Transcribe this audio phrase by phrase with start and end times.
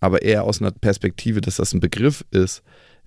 [0.00, 2.62] aber eher aus einer Perspektive, dass das ein Begriff ist,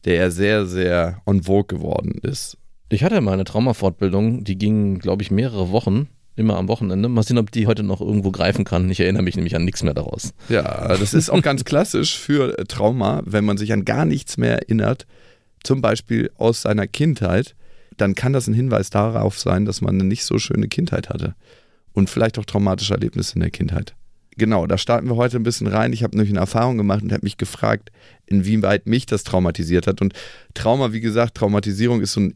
[0.05, 2.57] der ja sehr, sehr on vogue geworden ist.
[2.89, 7.09] Ich hatte mal eine Traumafortbildung, die ging, glaube ich, mehrere Wochen, immer am Wochenende.
[7.09, 8.89] Mal sehen, ob die heute noch irgendwo greifen kann.
[8.89, 10.33] Ich erinnere mich nämlich an nichts mehr daraus.
[10.49, 14.38] Ja, das ist auch ganz klassisch für äh, Trauma, wenn man sich an gar nichts
[14.38, 15.05] mehr erinnert,
[15.63, 17.55] zum Beispiel aus seiner Kindheit,
[17.97, 21.35] dann kann das ein Hinweis darauf sein, dass man eine nicht so schöne Kindheit hatte
[21.94, 23.95] und vielleicht auch traumatische Erlebnisse in der Kindheit.
[24.37, 25.93] Genau, da starten wir heute ein bisschen rein.
[25.93, 27.91] Ich habe nämlich eine Erfahrung gemacht und habe mich gefragt,
[28.25, 30.01] inwieweit mich das traumatisiert hat.
[30.01, 30.13] Und
[30.53, 32.35] Trauma, wie gesagt, Traumatisierung ist so ein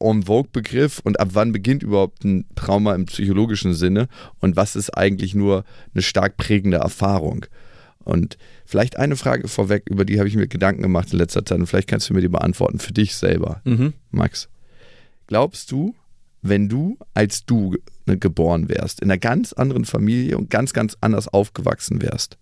[0.00, 1.00] en vogue Begriff.
[1.04, 4.08] Und ab wann beginnt überhaupt ein Trauma im psychologischen Sinne?
[4.40, 7.46] Und was ist eigentlich nur eine stark prägende Erfahrung?
[8.00, 11.58] Und vielleicht eine Frage vorweg, über die habe ich mir Gedanken gemacht in letzter Zeit.
[11.58, 13.94] Und vielleicht kannst du mir die beantworten für dich selber, Mhm.
[14.10, 14.48] Max.
[15.26, 15.94] Glaubst du,
[16.42, 17.76] wenn du als du
[18.06, 22.38] ne, geboren wärst, in einer ganz anderen Familie und ganz, ganz anders aufgewachsen wärst,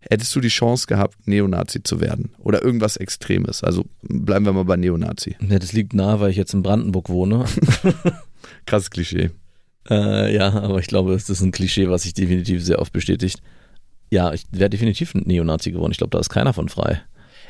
[0.00, 2.30] hättest du die Chance gehabt, Neonazi zu werden?
[2.38, 3.64] Oder irgendwas Extremes?
[3.64, 5.36] Also bleiben wir mal bei Neonazi.
[5.40, 7.44] Ja, das liegt nahe, weil ich jetzt in Brandenburg wohne.
[8.66, 9.30] Krasses Klischee.
[9.90, 13.42] äh, ja, aber ich glaube, es ist ein Klischee, was sich definitiv sehr oft bestätigt.
[14.10, 15.92] Ja, ich wäre definitiv ein Neonazi geworden.
[15.92, 17.02] Ich glaube, da ist keiner von frei.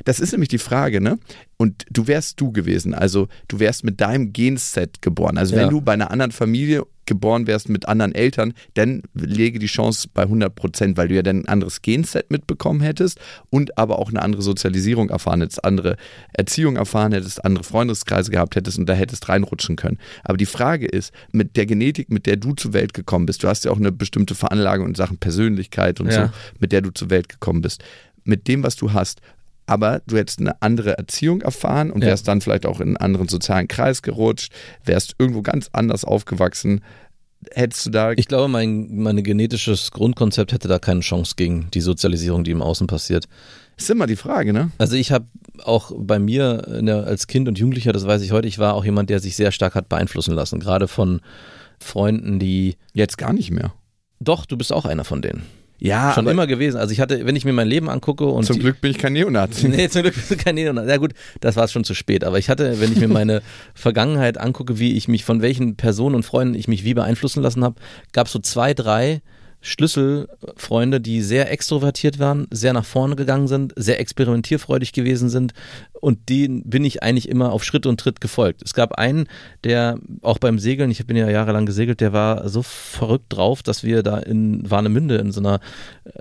[0.04, 1.18] Das ist nämlich die Frage, ne?
[1.56, 2.94] Und du wärst du gewesen.
[2.94, 5.38] Also du wärst mit deinem Genset geboren.
[5.38, 5.62] Also Ja.
[5.62, 10.08] wenn du bei einer anderen Familie geboren wärst mit anderen Eltern, dann lege die Chance
[10.12, 13.18] bei 100 Prozent, weil du ja dann ein anderes Genset mitbekommen hättest
[13.48, 15.96] und aber auch eine andere Sozialisierung erfahren hättest, andere
[16.34, 19.98] Erziehung erfahren hättest, andere Freundeskreise gehabt hättest und da hättest reinrutschen können.
[20.22, 23.48] Aber die Frage ist, mit der Genetik, mit der du zur Welt gekommen bist, du
[23.48, 26.26] hast ja auch eine bestimmte Veranlagung in Sachen Persönlichkeit und Ja.
[26.26, 27.82] so, mit der du zur Welt gekommen bist.
[28.24, 29.22] Mit dem, was du hast,
[29.68, 32.08] aber du hättest eine andere Erziehung erfahren und Ja.
[32.08, 34.52] wärst dann vielleicht auch in einen anderen sozialen Kreis gerutscht,
[34.84, 36.80] wärst irgendwo ganz anders aufgewachsen.
[37.52, 38.12] Hättest du da.
[38.12, 42.62] Ich glaube, mein, mein genetisches Grundkonzept hätte da keine Chance gegen die Sozialisierung, die im
[42.62, 43.26] Außen passiert.
[43.76, 44.72] ist immer die Frage, ne?
[44.78, 45.26] Also ich habe
[45.62, 48.84] auch bei mir der, als Kind und Jugendlicher, das weiß ich heute, ich war auch
[48.84, 50.58] jemand, der sich sehr stark hat beeinflussen lassen.
[50.58, 51.20] Gerade von
[51.78, 52.76] Freunden, die.
[52.92, 53.72] Jetzt gar nicht mehr.
[54.18, 55.42] Doch, du bist auch einer von denen.
[55.80, 56.76] Ja, Schon immer gewesen.
[56.76, 59.12] Also ich hatte, wenn ich mir mein Leben angucke und zum Glück bin ich kein
[59.12, 59.68] Neonazi.
[59.78, 60.88] Nee, zum Glück bist du kein Neonazi.
[60.88, 62.24] Ja gut, das war schon zu spät.
[62.24, 63.42] Aber ich hatte, wenn ich mir meine
[63.74, 67.62] Vergangenheit angucke, wie ich mich, von welchen Personen und Freunden ich mich wie beeinflussen lassen
[67.62, 67.76] habe,
[68.12, 69.20] gab es so zwei, drei
[69.60, 75.52] Schlüsselfreunde, die sehr extrovertiert waren, sehr nach vorne gegangen sind, sehr experimentierfreudig gewesen sind
[76.00, 78.62] und denen bin ich eigentlich immer auf Schritt und Tritt gefolgt.
[78.64, 79.26] Es gab einen,
[79.64, 83.82] der auch beim Segeln, ich bin ja jahrelang gesegelt, der war so verrückt drauf, dass
[83.82, 85.60] wir da in Warnemünde in so einer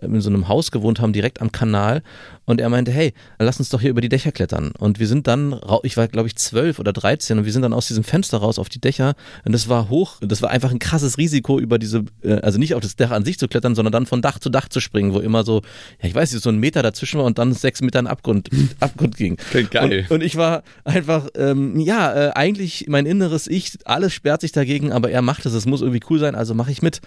[0.02, 2.02] in so einem Haus gewohnt haben, direkt am Kanal
[2.46, 4.72] und er meinte, hey, lass uns doch hier über die Dächer klettern.
[4.78, 7.74] Und wir sind dann, ich war glaube ich zwölf oder dreizehn und wir sind dann
[7.74, 9.14] aus diesem Fenster raus auf die Dächer
[9.46, 12.74] und das war hoch, das war einfach ein krasses Risiko über diese, äh, also nicht
[12.74, 15.14] auf das Dach an sich zu klettern, sondern dann von Dach zu Dach zu springen,
[15.14, 15.62] wo immer so,
[16.02, 18.50] ja ich weiß nicht, so ein Meter dazwischen war und dann sechs Meter in Abgrund,
[18.80, 19.38] Abgrund ging.
[19.38, 20.06] Klingt geil.
[20.10, 24.52] Und, und ich war einfach, ähm, ja, äh, eigentlich mein inneres Ich, alles sperrt sich
[24.52, 27.02] dagegen, aber er macht es, es muss irgendwie cool sein, also mache ich mit.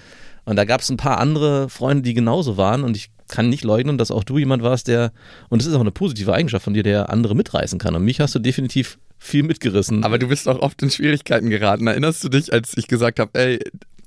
[0.45, 3.65] Und da gab es ein paar andere Freunde, die genauso waren und ich kann nicht
[3.65, 5.13] leugnen, dass auch du jemand warst, der,
[5.49, 7.95] und das ist auch eine positive Eigenschaft von dir, der andere mitreißen kann.
[7.95, 10.05] Und mich hast du definitiv viel mitgerissen.
[10.05, 11.87] Aber du bist auch oft in Schwierigkeiten geraten.
[11.87, 13.59] Erinnerst du dich, als ich gesagt habe, ey,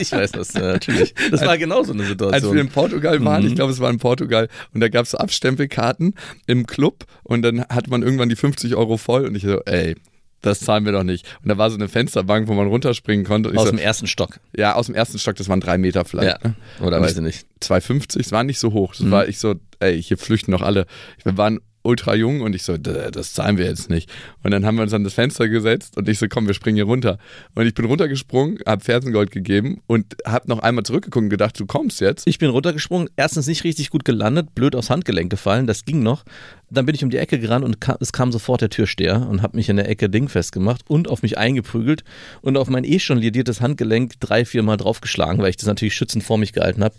[0.00, 1.14] ich weiß das, äh, natürlich.
[1.30, 2.54] Das war genauso eine als Situation.
[2.54, 3.48] wir in Portugal waren, Mhm.
[3.48, 6.14] ich glaube, es war in Portugal, und da gab es so Abstempelkarten
[6.46, 9.96] im Club und dann hat man irgendwann die 50 Euro voll und ich so, ey,
[10.42, 11.26] das zahlen wir doch nicht.
[11.42, 13.50] Und da war so eine Fensterbank, wo man runterspringen konnte.
[13.50, 14.40] Aus so, dem ersten Stock.
[14.56, 16.42] ja, aus dem ersten Stock, das waren drei Meter vielleicht.
[16.42, 16.48] Ja.
[16.48, 16.54] Ne?
[16.80, 17.46] Oder weiß ich nicht.
[17.62, 18.94] 2,50, es war nicht so hoch.
[18.94, 20.86] Das war ich so, ey, hier flüchten noch alle.
[21.22, 24.10] Wir waren ultra jung und ich so, "D- das zahlen wir jetzt nicht.
[24.42, 26.76] Und dann haben wir uns an das Fenster gesetzt und ich so, komm, wir springen
[26.76, 27.18] hier runter.
[27.54, 31.66] Und ich bin runtergesprungen, hab Fersengold gegeben und hab noch einmal zurückgeguckt und gedacht, du
[31.66, 32.26] kommst jetzt.
[32.26, 36.24] Ich bin runtergesprungen, erstens nicht richtig gut gelandet, blöd aufs Handgelenk gefallen, das ging noch.
[36.70, 39.42] Dann bin ich um die Ecke gerannt und kam, es kam sofort der Türsteher und
[39.42, 42.02] hat mich in der Ecke dingfest gemacht und auf mich eingeprügelt
[42.40, 45.94] und auf mein eh schon lidiertes Handgelenk drei, vier Mal draufgeschlagen, weil ich das natürlich
[45.94, 46.94] schützend vor mich gehalten habe.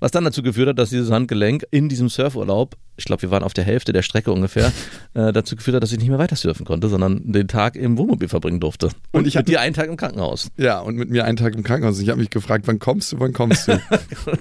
[0.00, 3.42] Was dann dazu geführt hat, dass dieses Handgelenk in diesem Surfurlaub ich glaube, wir waren
[3.42, 4.70] auf der Hälfte der Strecke ungefähr,
[5.14, 7.98] äh, dazu geführt hat, dass ich nicht mehr weiter surfen konnte, sondern den Tag im
[7.98, 8.86] Wohnmobil verbringen durfte.
[8.86, 10.46] Und, Und ich mit hab- dir einen Tag im Krankenhaus.
[10.58, 11.98] Ja, und mit mir einen Tag im Krankenhaus.
[11.98, 13.80] Ich habe mich gefragt, wann kommst du, wann kommst du?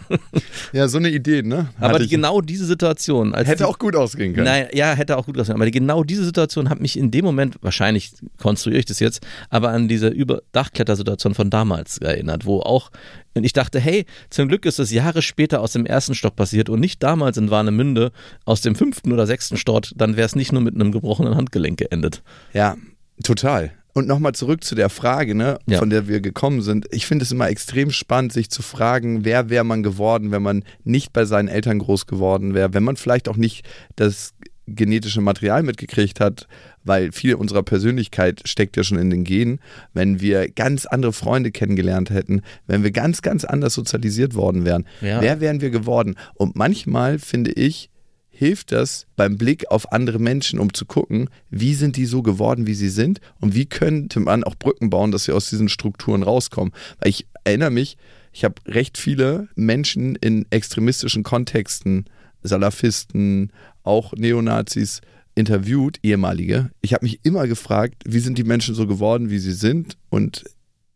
[0.74, 1.70] ja, so eine Idee, ne?
[1.80, 4.46] Aber Hatte ich- genau diese Situation, hätte die, auch gut ausgehen können.
[4.46, 5.56] Nein, ja, hätte auch gut ausgesehen.
[5.56, 9.26] Aber die, genau diese Situation hat mich in dem Moment, wahrscheinlich konstruiere ich das jetzt,
[9.50, 12.92] aber an diese Überdachklettersituation von damals erinnert, wo auch,
[13.36, 16.70] und ich dachte, hey, zum Glück ist das Jahre später aus dem ersten Stock passiert
[16.70, 18.12] und nicht damals in Warnemünde
[18.46, 21.80] aus dem fünften oder sechsten Stock, dann wäre es nicht nur mit einem gebrochenen Handgelenk
[21.80, 22.22] geendet.
[22.54, 22.76] Ja,
[23.24, 23.72] total.
[23.96, 25.78] Und nochmal zurück zu der Frage, ne, Ja.
[25.78, 26.88] von der wir gekommen sind.
[26.92, 30.64] Ich finde es immer extrem spannend, sich zu fragen, wer wäre man geworden, wenn man
[30.84, 33.64] nicht bei seinen Eltern groß geworden wäre, wenn man vielleicht auch nicht
[33.96, 34.34] das
[34.68, 36.48] genetische Material mitgekriegt hat,
[36.84, 39.60] weil viel unserer Persönlichkeit steckt ja schon in den Genen,
[39.94, 44.86] wenn wir ganz andere Freunde kennengelernt hätten, wenn wir ganz, ganz anders sozialisiert worden wären.
[45.02, 45.22] Ja.
[45.22, 46.16] Wer wären wir geworden?
[46.36, 47.90] Und manchmal finde ich,
[48.30, 52.66] hilft das beim Blick auf andere Menschen, um zu gucken, wie sind die so geworden,
[52.66, 56.24] wie sie sind und wie könnte man auch Brücken bauen, dass sie aus diesen Strukturen
[56.24, 56.74] rauskommen.
[57.00, 57.98] Weil ich erinnere mich,
[58.34, 62.06] ich habe recht viele Menschen in extremistischen Kontexten,
[62.42, 63.52] Salafisten,
[63.84, 65.02] auch Neonazis
[65.36, 66.70] interviewt, ehemalige.
[66.82, 70.44] Ich habe mich immer gefragt, wie sind die Menschen so geworden, wie sie sind und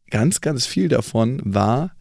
[0.10, 1.92] ganz, ganz viel davon war,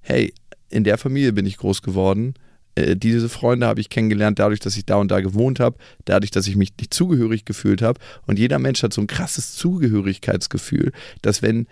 [0.00, 0.34] hey,
[0.70, 2.34] in der Familie bin ich groß geworden,
[2.74, 6.30] äh, diese Freunde habe ich kennengelernt, dadurch, dass ich da und da gewohnt habe, dadurch,
[6.30, 8.00] dass ich mich nicht zugehörig gefühlt habe.
[8.26, 10.92] Und jeder Mensch hat so ein krasses Zugehörigkeitsgefühl,
[11.22, 11.66] dass wenn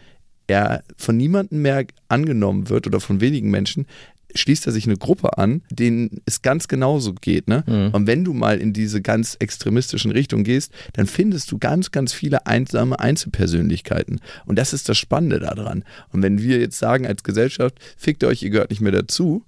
[0.47, 3.87] er von niemandem mehr angenommen wird oder von wenigen Menschen,
[4.35, 7.49] schließt er sich eine Gruppe an, denen es ganz genauso geht.
[7.49, 7.65] Ne?
[7.67, 7.91] Mhm.
[7.95, 12.13] Und wenn du mal in diese ganz extremistischen Richtungen gehst, dann findest du ganz, ganz
[12.13, 14.21] viele einsame Einzelpersönlichkeiten.
[14.47, 15.85] Und das ist das Spannende daran.
[16.11, 19.45] Und wenn wir jetzt sagen als Gesellschaft, fickt euch, ihr gehört nicht mehr dazu,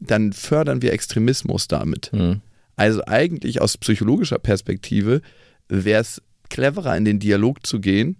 [0.00, 2.10] dann fördern wir Extremismus damit.
[2.12, 2.40] Hm.
[2.76, 5.20] Also eigentlich aus psychologischer Perspektive
[5.68, 8.16] wäre es cleverer, in den Dialog zu gehen,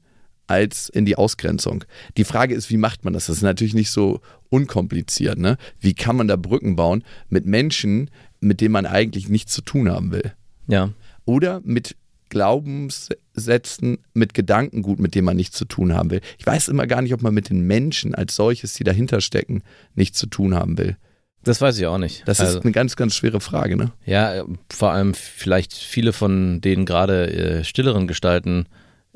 [0.47, 1.85] als in die Ausgrenzung.
[2.17, 3.27] Die Frage ist, wie macht man das?
[3.27, 5.39] Das ist natürlich nicht so unkompliziert.
[5.39, 5.57] Ne?
[5.81, 8.11] Wie kann man da Brücken bauen mit Menschen,
[8.41, 10.33] mit denen man eigentlich nichts zu tun haben will?
[10.67, 10.91] Ja.
[11.25, 11.97] Oder mit
[12.29, 16.21] Glaubenssätzen, mit Gedankengut, mit dem man nichts zu tun haben will.
[16.39, 19.63] Ich weiß immer gar nicht, ob man mit den Menschen als solches, die dahinter stecken,
[19.95, 20.97] nichts zu tun haben will.
[21.45, 22.23] Das weiß ich auch nicht.
[22.27, 23.93] Das Also- ist eine ganz, ganz schwere Frage, ne?
[24.07, 28.67] Ja, vor allem vielleicht viele von den gerade äh, stilleren Gestalten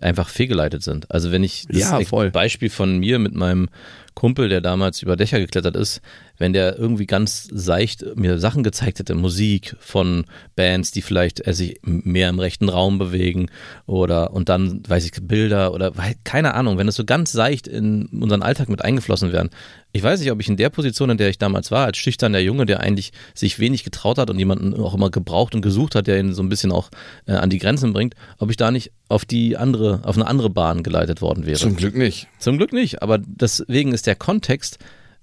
[0.00, 1.10] einfach fehlgeleitet sind.
[1.10, 1.98] Also wenn ich das Ja.
[2.30, 3.68] Beispiel von mir mit meinem
[4.16, 6.00] Kumpel, der damals über Dächer geklettert ist,
[6.38, 10.24] wenn der irgendwie ganz seicht mir Sachen gezeigt hätte, Musik von
[10.56, 13.50] Bands, die vielleicht äh, sich mehr im rechten Raum bewegen
[13.86, 15.92] oder und dann weiß ich Bilder oder
[16.24, 19.50] keine Ahnung, wenn es so ganz seicht in unseren Alltag mit eingeflossen wären.
[19.92, 22.38] Ich weiß nicht, ob ich in der Position, in der ich damals war, als schüchterner
[22.38, 26.06] Junge, der eigentlich sich wenig getraut hat und jemanden auch immer gebraucht und gesucht hat,
[26.06, 26.90] der ihn so ein bisschen auch
[27.26, 30.50] äh, an die Grenzen bringt, ob ich da nicht auf die andere, auf eine andere
[30.50, 31.58] Bahn geleitet worden wäre.
[31.58, 32.28] Zum Glück nicht.
[32.38, 34.78] Zum Glück nicht, aber deswegen ist der Kontext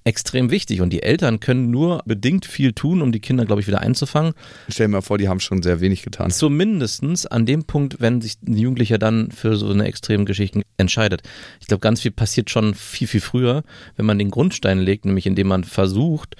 [0.05, 3.67] extrem wichtig und die Eltern können nur bedingt viel tun, um die Kinder, glaube ich,
[3.67, 4.33] wieder einzufangen.
[4.67, 6.31] Stell mal vor, die haben schon sehr wenig getan.
[6.31, 11.21] Zumindestens an dem Punkt, wenn sich ein Jugendlicher dann für so eine extreme Geschichte entscheidet.
[11.61, 13.63] Ich glaube, ganz viel passiert schon viel, viel früher,
[13.95, 16.35] wenn man den Grundstein legt, nämlich indem man versucht,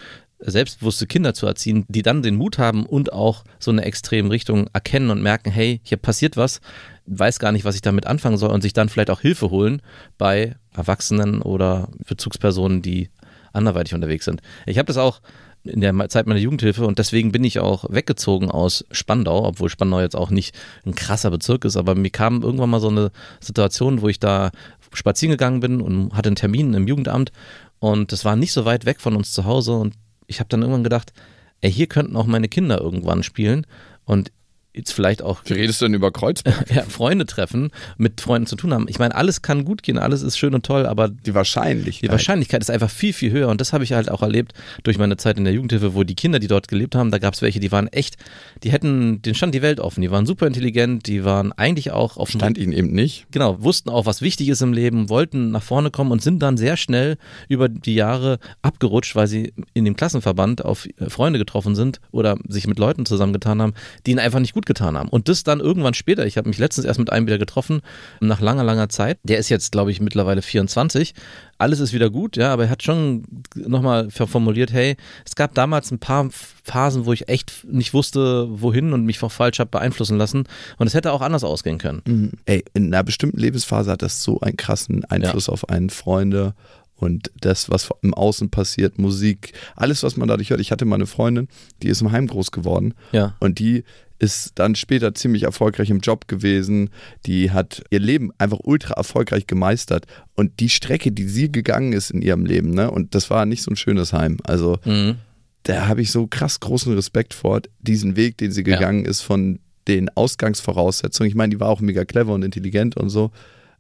[0.46, 4.70] selbstbewusste Kinder zu erziehen, die dann den Mut haben und auch so eine extreme Richtung
[4.74, 6.60] erkennen und merken, hey, hier passiert was,
[7.06, 9.82] weiß gar nicht, was ich damit anfangen soll und sich dann vielleicht auch Hilfe holen
[10.18, 13.10] bei Erwachsenen oder Bezugspersonen, die
[13.54, 14.42] anderweitig unterwegs sind.
[14.66, 15.22] Ich habe das auch
[15.64, 20.02] in der Zeit meiner Jugendhilfe und deswegen bin ich auch weggezogen aus Spandau, obwohl Spandau
[20.02, 20.56] jetzt auch nicht
[20.86, 24.52] ein krasser Bezirk ist, aber mir kam irgendwann mal so eine Situation, wo ich da
[24.92, 27.32] spazieren gegangen bin und hatte einen Termin im Jugendamt
[27.80, 29.96] und das war nicht so weit weg von uns zu Hause und
[30.28, 31.14] ich habe dann irgendwann gedacht,
[31.62, 33.66] ey, hier könnten auch meine Kinder irgendwann spielen
[34.04, 34.32] und
[34.74, 36.70] jetzt vielleicht auch Wie redest du denn über Kreuzberg?
[36.74, 38.88] ja, Freunde treffen, mit Freunden zu tun haben.
[38.90, 42.04] Ich meine, alles kann gut gehen, alles ist schön und toll, aber Die Wahrscheinlichkeit.
[42.04, 43.50] die Wahrscheinlichkeit ist einfach viel, viel höher.
[43.50, 44.54] Und das habe ich halt auch erlebt
[44.84, 47.34] durch meine Zeit in der Jugendhilfe, wo die Kinder, die dort gelebt haben, da gab
[47.34, 48.18] es welche, die waren echt,
[48.64, 50.02] die hätten, denen stand die Welt offen.
[50.02, 53.28] Die waren super intelligent, die waren eigentlich auch auf Stand ihnen eben nicht.
[53.32, 56.58] genau, wussten auch, was wichtig ist im Leben, wollten nach vorne kommen und sind dann
[56.58, 62.00] sehr schnell über die Jahre abgerutscht, weil sie in dem Klassenverband auf Freunde getroffen sind
[62.12, 63.74] oder sich mit Leuten zusammengetan haben,
[64.06, 65.10] die ihnen einfach nicht gut getan haben.
[65.10, 67.82] Und das dann irgendwann später, ich habe mich letztens erst mit einem wieder getroffen,
[68.20, 71.14] nach langer, langer Zeit, der ist jetzt, glaube ich, mittlerweile 24,
[71.58, 73.24] alles ist wieder gut, ja, aber er hat schon
[73.56, 76.30] nochmal formuliert, hey, es gab damals ein paar
[76.64, 80.46] Phasen, wo ich echt nicht wusste, wohin und mich auch falsch habe beeinflussen lassen
[80.78, 82.02] und es hätte auch anders ausgehen können.
[82.06, 82.32] Mhm.
[82.46, 86.54] Ey, in einer bestimmten Lebensphase hat das so einen krassen Einfluss auf einen Freunde
[86.96, 90.62] und das, was im Außen passiert, Musik, alles, was man dadurch hört.
[90.62, 91.48] Ich hatte mal eine Freundin,
[91.82, 93.36] die ist im Heim groß geworden Ja.
[93.40, 93.84] und die
[94.24, 96.90] ist dann später ziemlich erfolgreich im Job gewesen.
[97.26, 100.06] Die hat ihr Leben einfach ultra erfolgreich gemeistert.
[100.36, 103.62] Und die Strecke, die sie gegangen ist in ihrem Leben, ne, und das war nicht
[103.64, 104.38] so ein schönes Heim.
[104.44, 105.16] Also Mhm.
[105.64, 108.76] da habe ich so krass großen Respekt vor, diesen Weg, den sie Ja.
[108.78, 111.28] gegangen ist von den Ausgangsvoraussetzungen.
[111.30, 113.32] Ich meine, die war auch mega clever und intelligent und so.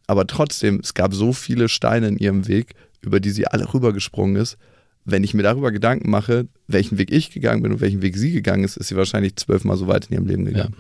[0.07, 4.35] Aber trotzdem, es gab so viele Steine in ihrem Weg, über die sie alle rübergesprungen
[4.35, 4.57] ist.
[5.05, 8.31] Wenn ich mir darüber Gedanken mache, welchen Weg ich gegangen bin und welchen Weg sie
[8.31, 10.75] gegangen ist, ist sie wahrscheinlich zwölfmal so weit in ihrem Leben gegangen.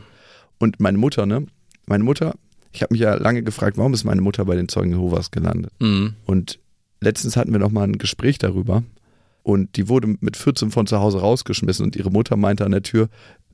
[0.59, 1.45] Und meine Mutter, ne?
[1.87, 2.35] Meine Mutter,
[2.71, 5.71] ich habe mich ja lange gefragt, warum ist meine Mutter bei den Zeugen Jehovas gelandet?
[5.79, 6.13] Mhm.
[6.25, 6.59] Und
[7.01, 8.83] letztens hatten wir noch mal ein Gespräch darüber.
[9.43, 12.81] Und die wurde mit 14 von zu Hause rausgeschmissen und ihre Mutter meinte an der
[12.83, 13.09] Tür,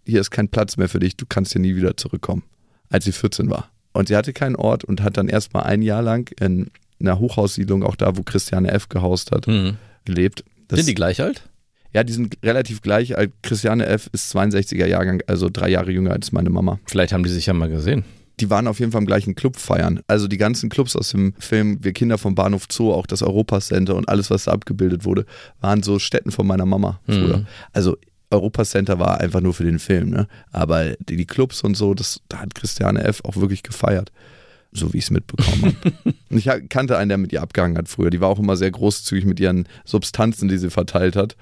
[0.06, 2.44] hier ist kein Platz mehr für dich, du kannst hier nie wieder zurückkommen,
[2.90, 3.72] als sie 14 war.
[3.94, 7.82] Und sie hatte keinen Ort und hat dann erstmal ein Jahr lang in einer Hochhaussiedlung,
[7.84, 8.88] auch da, wo Christiane F.
[8.90, 9.78] gehaust hat, Mhm.
[10.06, 10.44] gelebt.
[10.70, 11.44] Das, Sind die gleich alt?
[11.94, 13.34] Ja, die sind relativ gleich alt.
[13.42, 14.10] Christiane F.
[14.14, 16.80] ist 62er Jahrgang, also drei Jahre jünger als meine Mama.
[16.86, 18.06] Vielleicht haben die sich ja mal gesehen.
[18.40, 20.02] Die waren auf jeden Fall im gleichen Club feiern.
[20.08, 23.96] Also die ganzen Clubs aus dem Film Wir Kinder vom Bahnhof Zoo, auch das Europacenter
[23.96, 25.26] und alles, was da abgebildet wurde,
[25.60, 27.38] waren so Städten von meiner Mama früher.
[27.38, 27.48] Mhm.
[27.74, 27.98] Also
[28.32, 30.28] Europacenter war einfach nur für den Film, ne?
[30.52, 33.22] Aber die, die Clubs und so, das da hat Christiane F.
[33.26, 34.12] auch wirklich gefeiert.
[34.72, 35.94] So wie ich es mitbekommen habe.
[36.30, 38.10] und ich kannte einen, der mit ihr abgehangen hat früher.
[38.10, 41.36] Die war auch immer sehr großzügig mit ihren Substanzen, die sie verteilt hat.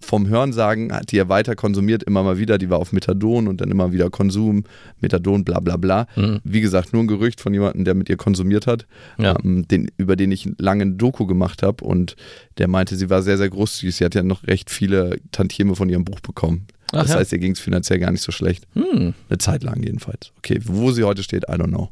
[0.00, 2.58] Vom Hörensagen hat die ja weiter konsumiert, immer mal wieder.
[2.58, 4.64] Die war auf Methadon und dann immer wieder Konsum,
[5.00, 6.08] Methadon, bla bla bla.
[6.16, 6.40] Mhm.
[6.42, 8.86] Wie gesagt, nur ein Gerücht von jemandem, der mit ihr konsumiert hat,
[9.16, 9.36] Ja.
[9.44, 11.84] ähm, den, über den ich lange ein Doku gemacht habe.
[11.84, 12.16] Und
[12.58, 13.94] der meinte, sie war sehr, sehr großzügig.
[13.94, 16.66] Sie hat ja noch recht viele Tantieme von ihrem Buch bekommen.
[16.90, 17.16] Ach das ja.
[17.20, 18.66] heißt, ihr ging es finanziell gar nicht so schlecht.
[18.74, 19.14] Hm.
[19.28, 20.32] Eine Zeit lang jedenfalls.
[20.38, 21.90] Okay, wo sie heute steht, I don't know.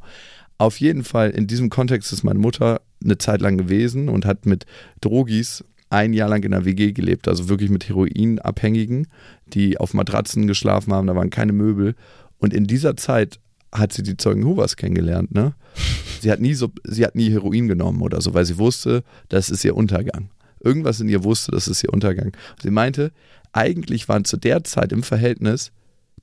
[0.61, 4.45] Auf jeden Fall, in diesem Kontext ist meine Mutter eine Zeit lang gewesen und hat
[4.45, 4.67] mit
[5.00, 9.07] Drogis ein Jahr lang in einer WG gelebt, also wirklich mit Heroinabhängigen,
[9.55, 11.95] die auf Matratzen geschlafen haben, da waren keine Möbel.
[12.37, 13.40] Und in dieser Zeit
[13.73, 15.55] hat sie die Zeugen Jehovas kennengelernt, ne?
[16.21, 19.49] Sie hat nie so, sie hat nie Heroin genommen oder so, weil sie wusste, das
[19.49, 20.29] ist ihr Untergang.
[20.62, 22.33] Irgendwas in ihr wusste, das ist ihr Untergang.
[22.62, 23.12] Sie meinte,
[23.52, 25.73] eigentlich waren zu der Zeit im Verhältnis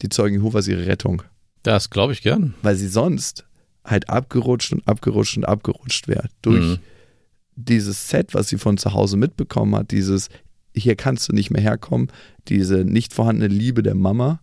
[0.04, 1.24] die Zeugen Jehovas ihre Rettung,
[1.64, 2.54] Das glaube ich gern.
[2.62, 3.47] weil sie sonst
[3.88, 6.28] halt abgerutscht und abgerutscht und abgerutscht wäre.
[6.44, 6.78] Durch Mhm.
[7.56, 10.30] dieses Set, was sie von zu Hause mitbekommen hat, dieses
[10.76, 12.12] hier kannst du nicht mehr herkommen,
[12.50, 14.42] diese nicht vorhandene Liebe der Mama.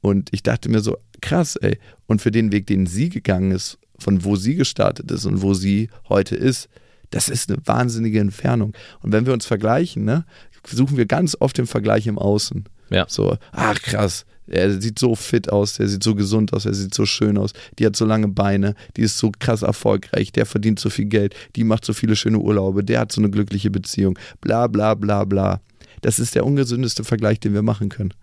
[0.00, 1.78] Und ich dachte mir so, krass, ey.
[2.06, 5.54] Und für den Weg, den sie gegangen ist, von wo sie gestartet ist und wo
[5.54, 6.68] sie heute ist,
[7.10, 8.74] das ist eine wahnsinnige Entfernung.
[9.00, 10.24] Und wenn wir uns vergleichen, ne,
[10.64, 12.64] suchen wir ganz oft den Vergleich im Außen.
[12.90, 13.06] Ja.
[13.08, 16.94] So, ach krass, er sieht so fit aus, der sieht so gesund aus, er sieht
[16.94, 20.78] so schön aus, die hat so lange Beine, die ist so krass erfolgreich, der verdient
[20.78, 24.18] so viel Geld, die macht so viele schöne Urlaube, der hat so eine glückliche Beziehung,
[24.40, 25.60] bla bla bla bla.
[26.02, 28.14] Das ist der ungesündeste Vergleich, den wir machen können.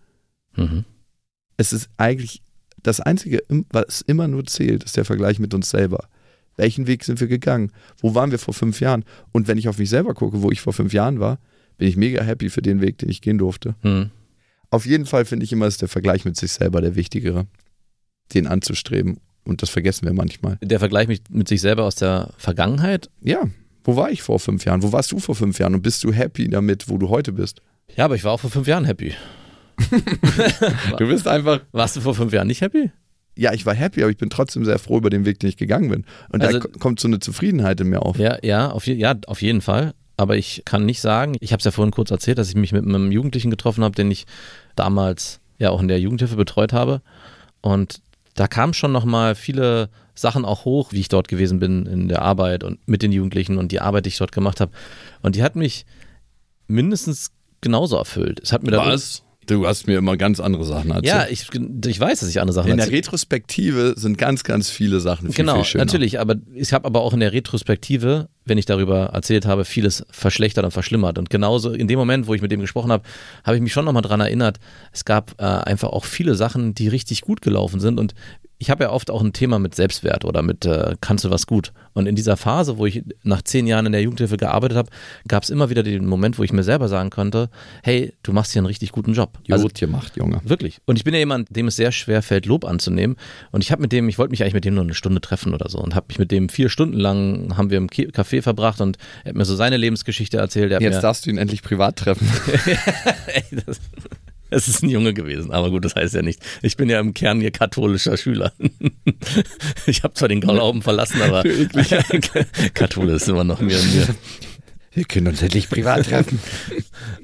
[0.55, 0.85] Mhm.
[1.57, 2.41] Es ist eigentlich
[2.81, 6.07] das Einzige, was immer nur zählt, ist der Vergleich mit uns selber.
[6.55, 7.71] Welchen Weg sind wir gegangen?
[7.99, 9.05] Wo waren wir vor fünf Jahren?
[9.31, 11.39] Und wenn ich auf mich selber gucke, wo ich vor fünf Jahren war,
[11.77, 13.75] bin ich mega happy für den Weg, den ich gehen durfte.
[13.81, 14.11] Mhm.
[14.73, 17.45] Auf jeden Fall finde ich immer, ist der Vergleich mit sich selber der wichtigere,
[18.33, 19.19] den anzustreben.
[19.45, 20.57] Und das vergessen wir manchmal.
[20.63, 23.09] Der Vergleich mit, mit sich selber aus der Vergangenheit.
[23.21, 23.43] Ja,
[23.83, 24.81] wo war ich vor fünf Jahren?
[24.81, 25.75] Wo warst du vor fünf Jahren?
[25.75, 27.61] Und bist du happy damit, wo du heute bist?
[27.95, 29.13] Ja, aber ich war auch vor fünf Jahren happy.
[30.97, 31.61] Du bist einfach.
[31.71, 32.91] Warst du vor fünf Jahren nicht happy?
[33.35, 35.57] Ja, ich war happy, aber ich bin trotzdem sehr froh über den Weg, den ich
[35.57, 36.05] gegangen bin.
[36.29, 38.17] Und Also- da ko- kommt so eine Zufriedenheit in mir auf.
[38.19, 39.93] Ja, ja, auf, je, ja, auf jeden Fall.
[40.17, 42.71] Aber ich kann nicht sagen, ich habe es ja vorhin kurz erzählt, dass ich mich
[42.71, 44.25] mit einem Jugendlichen getroffen habe, den ich
[44.75, 47.01] damals ja auch in der Jugendhilfe betreut habe.
[47.61, 48.01] Und
[48.35, 52.21] da kamen schon nochmal viele Sachen auch hoch, wie ich dort gewesen bin in der
[52.21, 54.71] Arbeit und mit den Jugendlichen und die Arbeit, die ich dort gemacht habe.
[55.21, 55.85] Und die hat mich
[56.67, 58.39] mindestens genauso erfüllt.
[58.43, 58.83] Es hat mir da
[59.45, 61.05] Du hast mir immer ganz andere Sachen erzählt.
[61.05, 61.47] Ja, ich,
[61.85, 65.31] ich weiß, dass ich andere Sachen in der erzählt Retrospektive sind ganz, ganz viele Sachen
[65.31, 69.07] viel, Genau, viel natürlich, aber ich habe aber auch in der Retrospektive, wenn ich darüber
[69.07, 71.17] erzählt habe, vieles verschlechtert und verschlimmert.
[71.17, 73.03] Und genauso in dem Moment, wo ich mit dem gesprochen habe,
[73.43, 74.59] habe ich mich schon nochmal dran erinnert,
[74.91, 77.99] es gab äh, einfach auch viele Sachen, die richtig gut gelaufen sind.
[77.99, 78.13] Und
[78.63, 81.47] ich habe ja oft auch ein Thema mit Selbstwert oder mit äh, kannst du was
[81.47, 81.73] gut.
[81.91, 84.89] Und in dieser Phase, wo ich nach zehn Jahren in der Jugendhilfe gearbeitet habe,
[85.27, 87.49] gab es immer wieder den Moment, wo ich mir selber sagen konnte,
[87.83, 89.37] hey, du machst hier einen richtig guten Job.
[89.51, 90.39] Also Jod gemacht, Junge.
[90.45, 90.79] Wirklich.
[90.85, 93.17] Und ich bin ja jemand, dem es sehr schwer fällt, Lob anzunehmen.
[93.51, 95.53] Und ich habe mit dem, ich wollte mich eigentlich mit dem nur eine Stunde treffen
[95.53, 98.79] oder so und habe mich mit dem vier Stunden lang, haben wir im Café verbracht
[98.79, 100.71] und er hat mir so seine Lebensgeschichte erzählt.
[100.71, 102.25] Er Jetzt mir, darfst du ihn endlich privat treffen.
[103.27, 103.81] Ey, das,
[104.55, 106.41] es ist ein Junge gewesen, aber gut, das heißt ja nicht.
[106.61, 108.53] Ich bin ja im Kern hier katholischer Schüler.
[109.85, 111.43] Ich habe zwar den Glauben verlassen, aber
[112.73, 114.07] Kathole ist immer noch mir in mir.
[114.93, 116.39] Wir können uns endlich privat treffen.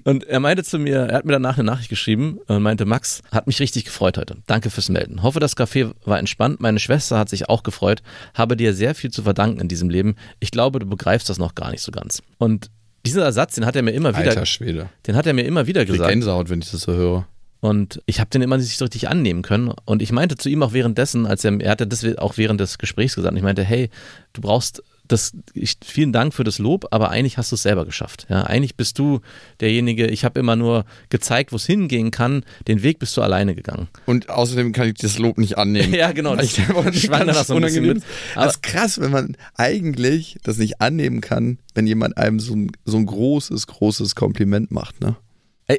[0.03, 3.21] Und er meinte zu mir, er hat mir danach eine Nachricht geschrieben und meinte, Max,
[3.31, 4.37] hat mich richtig gefreut heute.
[4.47, 5.21] Danke fürs Melden.
[5.23, 6.59] Hoffe, das Café war entspannt.
[6.59, 8.01] Meine Schwester hat sich auch gefreut.
[8.33, 10.15] Habe dir sehr viel zu verdanken in diesem Leben.
[10.39, 12.21] Ich glaube, du begreifst das noch gar nicht so ganz.
[12.37, 12.71] Und
[13.15, 14.89] dieser Satz, den hat er mir immer wieder, Alter Schwede.
[15.07, 16.09] den hat er mir immer wieder gesagt.
[16.09, 17.27] Gänsehaut, wenn ich das so höre.
[17.61, 19.73] Und ich habe den immer nicht so richtig annehmen können.
[19.85, 22.77] Und ich meinte zu ihm auch währenddessen, als er, er hatte das auch während des
[22.77, 23.89] Gesprächs gesagt, ich meinte, hey,
[24.33, 27.85] du brauchst das, ich, vielen Dank für das Lob, aber eigentlich hast du es selber
[27.85, 28.27] geschafft.
[28.29, 29.19] Ja, eigentlich bist du
[29.59, 33.55] derjenige, ich habe immer nur gezeigt, wo es hingehen kann, den Weg bist du alleine
[33.55, 33.89] gegangen.
[34.05, 35.93] Und außerdem kann ich das Lob nicht annehmen.
[35.99, 38.03] Ja, genau, das ich einfach nicht schwang dann ganz auch so ein bisschen unangenehm.
[38.03, 38.35] mit.
[38.35, 42.71] Das ist krass, wenn man eigentlich das nicht annehmen kann, wenn jemand einem so ein,
[42.85, 45.17] so ein großes, großes Kompliment macht, ne?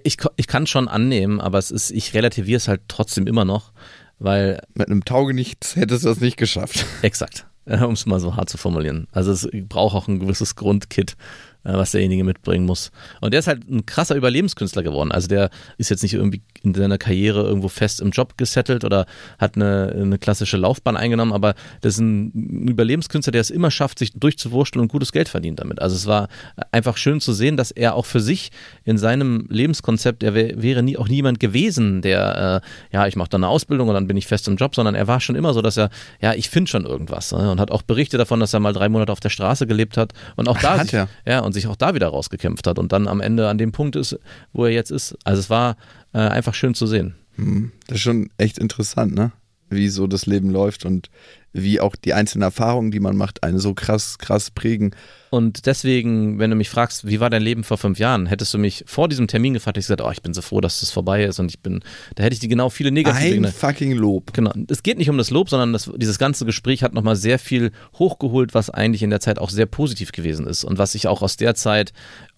[0.04, 3.72] Ich, ich kann schon annehmen, aber es ist, ich relativiere es halt trotzdem immer noch,
[4.20, 6.84] weil Mit einem Taugenichts hättest du das nicht geschafft.
[7.02, 7.46] Exakt,
[7.86, 9.06] um es mal so hart zu formulieren.
[9.12, 11.16] Also es braucht auch ein gewisses Grundkit,
[11.62, 12.90] was derjenige mitbringen muss.
[13.20, 15.12] Und der ist halt ein krasser Überlebenskünstler geworden.
[15.12, 19.06] Also der ist jetzt nicht irgendwie in seiner Karriere irgendwo fest im Job gesettelt oder
[19.38, 23.98] hat eine, eine klassische Laufbahn eingenommen, aber das ist ein Überlebenskünstler, der es immer schafft,
[23.98, 25.80] sich durchzuwurschteln und gutes Geld verdient damit.
[25.80, 26.28] Also es war
[26.72, 28.50] einfach schön zu sehen, dass er auch für sich
[28.84, 33.30] in seinem Lebenskonzept, er wär, wäre nie, auch niemand gewesen, der, äh, ja, ich mache
[33.30, 35.54] dann eine Ausbildung und dann bin ich fest im Job, sondern er war schon immer
[35.54, 35.90] so, dass er,
[36.20, 37.32] ja, ich finde schon irgendwas.
[37.32, 37.50] Ne?
[37.50, 40.12] Und hat auch Berichte davon, dass er mal drei Monate auf der Straße gelebt hat
[40.36, 41.08] und auch da Hat sich, er?
[41.26, 43.96] ja, und sich auch da wieder rausgekämpft hat und dann am Ende an dem Punkt
[43.96, 44.16] ist,
[44.52, 45.18] wo er jetzt ist.
[45.24, 45.76] Also es war
[46.12, 47.16] äh, einfach schön zu sehen.
[47.34, 49.32] Hm, Das ist schon echt interessant, ne?
[49.68, 51.10] Wie so das Leben läuft und
[51.52, 54.94] wie auch die einzelnen Erfahrungen, die man macht, einen so krass, krass prägen.
[55.30, 58.58] Und deswegen, wenn du mich fragst, wie war dein Leben vor fünf Jahren, hättest du
[58.58, 60.90] mich vor diesem Termin gefragt, hätte ich gesagt, oh, ich bin so froh, dass das
[60.90, 61.80] vorbei ist und ich bin,
[62.16, 63.52] da hätte ich die genau viele negative Ein Dinge.
[63.52, 64.32] fucking Lob.
[64.32, 64.52] Genau.
[64.68, 67.70] Es geht nicht um das Lob, sondern das, dieses ganze Gespräch hat nochmal sehr viel
[67.94, 71.22] hochgeholt, was eigentlich in der Zeit auch sehr positiv gewesen ist und was ich auch
[71.22, 71.92] aus der Zeit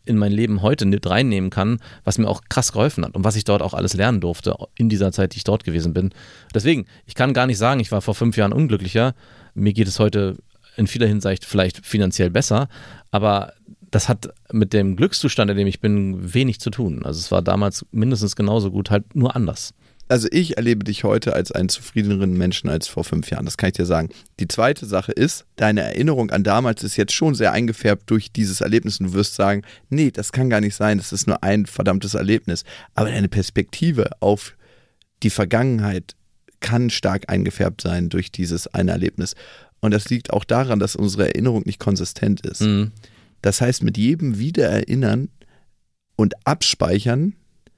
[0.04, 3.37] in mein Leben heute mit reinnehmen kann, was mir auch krass geholfen hat und was
[3.37, 6.11] ich dort auch alles lernen durfte in dieser Zeit, die ich dort gewesen bin.
[6.54, 9.01] Deswegen, ich kann gar nicht sagen, ich war vor fünf Jahren unglücklicher.
[9.54, 10.37] Mir geht es heute
[10.76, 12.68] in vieler Hinsicht vielleicht finanziell besser,
[13.11, 13.52] aber
[13.90, 17.04] das hat mit dem Glückszustand, in dem ich bin, wenig zu tun.
[17.04, 19.75] Also es war damals mindestens genauso gut, halt nur anders.
[20.09, 23.68] Also ich erlebe dich heute als einen zufriedeneren Menschen als vor fünf Jahren, das kann
[23.68, 24.11] ich dir sagen.
[24.40, 28.61] Die zweite Sache ist, deine Erinnerung an damals ist jetzt schon sehr eingefärbt durch dieses
[28.61, 31.66] Erlebnis und du wirst sagen, nee, das kann gar nicht sein, das ist nur ein
[31.66, 32.64] verdammtes Erlebnis.
[32.94, 34.55] Aber deine Perspektive auf
[35.22, 36.14] die Vergangenheit
[36.62, 39.35] kann stark eingefärbt sein durch dieses eine Erlebnis.
[39.81, 42.62] Und das liegt auch daran, dass unsere Erinnerung nicht konsistent ist.
[42.62, 42.92] Mhm.
[43.42, 45.29] Das heißt, mit jedem Wiedererinnern
[46.16, 47.35] und Abspeichern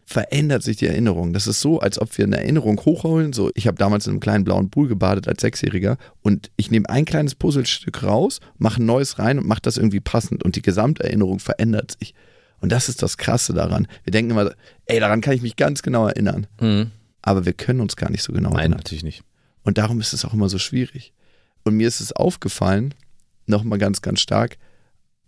[0.06, 1.32] verändert sich die Erinnerung.
[1.32, 3.32] Das ist so, als ob wir eine Erinnerung hochholen.
[3.32, 6.88] So, ich habe damals in einem kleinen blauen Pool gebadet als Sechsjähriger und ich nehme
[6.90, 10.62] ein kleines Puzzlestück raus, mache ein neues rein und mache das irgendwie passend und die
[10.62, 12.14] Gesamterinnerung verändert sich.
[12.60, 13.86] Und das ist das Krasse daran.
[14.04, 14.52] Wir denken immer,
[14.86, 16.46] ey, daran kann ich mich ganz genau erinnern.
[16.60, 16.90] Mhm.
[17.26, 18.78] Aber wir können uns gar nicht so genau Nein, erinnern.
[18.78, 19.24] natürlich nicht.
[19.62, 21.14] Und darum ist es auch immer so schwierig.
[21.64, 22.92] Und mir ist es aufgefallen,
[23.46, 24.58] nochmal ganz, ganz stark.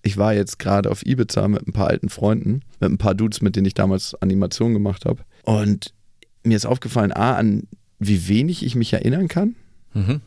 [0.02, 3.40] Ich war jetzt gerade auf Ibiza mit ein paar alten Freunden, mit ein paar Dudes,
[3.40, 5.24] mit denen ich damals Animationen gemacht habe.
[5.44, 5.94] Und
[6.44, 7.66] mir ist aufgefallen, A, an
[7.98, 9.56] wie wenig ich mich erinnern kann.
[9.94, 10.20] Mhm.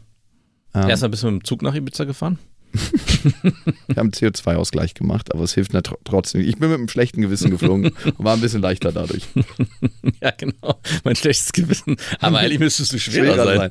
[0.74, 2.40] Ähm, Erstmal bist du mit dem Zug nach Ibiza gefahren?
[2.72, 6.42] Wir haben CO2-Ausgleich gemacht, aber es hilft mir tr- trotzdem.
[6.42, 9.24] Ich bin mit einem schlechten Gewissen geflogen und war ein bisschen leichter dadurch.
[10.22, 10.80] ja, genau.
[11.04, 11.98] Mein schlechtes Gewissen.
[12.20, 13.70] Aber eigentlich müsstest du schwerer, sein.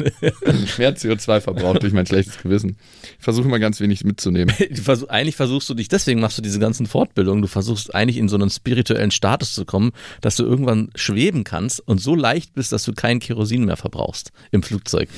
[0.78, 2.76] Mehr CO2 verbraucht durch mein schlechtes Gewissen.
[3.18, 4.54] Ich versuche immer ganz wenig mitzunehmen.
[4.82, 8.28] Versuch, eigentlich versuchst du dich, deswegen machst du diese ganzen Fortbildungen, du versuchst eigentlich in
[8.28, 12.72] so einen spirituellen Status zu kommen, dass du irgendwann schweben kannst und so leicht bist,
[12.72, 15.08] dass du kein Kerosin mehr verbrauchst im Flugzeug.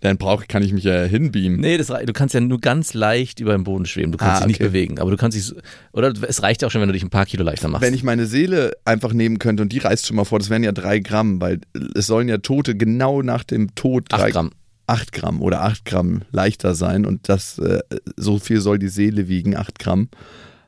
[0.00, 1.60] Dann brauche kann ich mich ja hinbeamen.
[1.60, 4.12] Nee, das, du kannst ja nur ganz leicht über den Boden schweben.
[4.12, 4.68] Du kannst Ah, dich nicht okay.
[4.68, 4.98] bewegen.
[4.98, 5.52] Aber du kannst dich,
[5.92, 7.82] oder es reicht ja auch schon, wenn du dich ein paar Kilo leichter machst.
[7.86, 10.62] Wenn ich meine Seele einfach nehmen könnte und die reißt schon mal vor, das wären
[10.64, 11.60] ja drei Gramm, weil
[11.94, 14.50] es sollen ja Tote genau nach dem Tod Acht drei, Gramm.
[14.86, 17.80] acht Gramm oder acht Gramm leichter sein und das äh,
[18.16, 20.08] so viel soll die Seele wiegen, acht Gramm.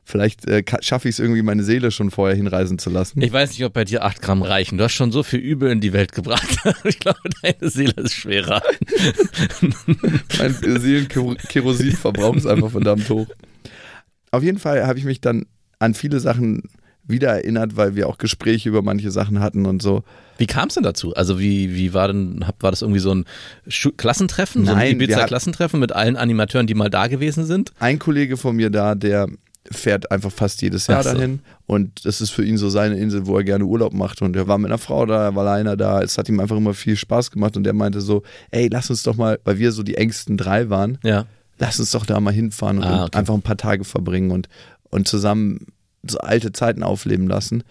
[0.05, 3.23] Vielleicht äh, schaffe ich es irgendwie, meine Seele schon vorher hinreisen zu lassen.
[3.23, 4.77] Ich weiß nicht, ob bei dir 8 Gramm reichen.
[4.77, 6.49] Du hast schon so viel Übel in die Welt gebracht.
[6.85, 8.61] Ich glaube, deine Seele ist schwerer.
[10.39, 13.29] mein Seelenkerosinverbrauch ist einfach verdammt hoch.
[14.31, 15.47] Auf jeden Fall habe ich mich dann
[15.79, 16.63] an viele Sachen
[17.05, 20.03] wieder erinnert, weil wir auch Gespräche über manche Sachen hatten und so.
[20.39, 21.15] Wie kam es denn dazu?
[21.15, 23.25] Also wie, wie war denn, war das irgendwie so ein
[23.97, 24.65] Klassentreffen?
[24.65, 27.73] so ein Nein, Ibiza-Klassentreffen mit allen Animateuren, die mal da gewesen sind?
[27.79, 29.29] Ein Kollege von mir da, der
[29.71, 31.13] fährt einfach fast jedes Jahr so.
[31.13, 34.35] dahin und das ist für ihn so seine Insel, wo er gerne Urlaub macht und
[34.37, 36.75] er war mit einer Frau da, er war alleine da, es hat ihm einfach immer
[36.75, 39.83] viel Spaß gemacht und der meinte so, ey, lass uns doch mal, weil wir so
[39.83, 41.27] die engsten drei waren, Ja.
[41.59, 43.19] lass uns doch da mal hinfahren und, Ah, und okay.
[43.19, 44.49] einfach ein paar Tage verbringen und
[44.91, 45.69] und zusammen
[46.07, 47.63] so alte Zeiten aufleben lassen.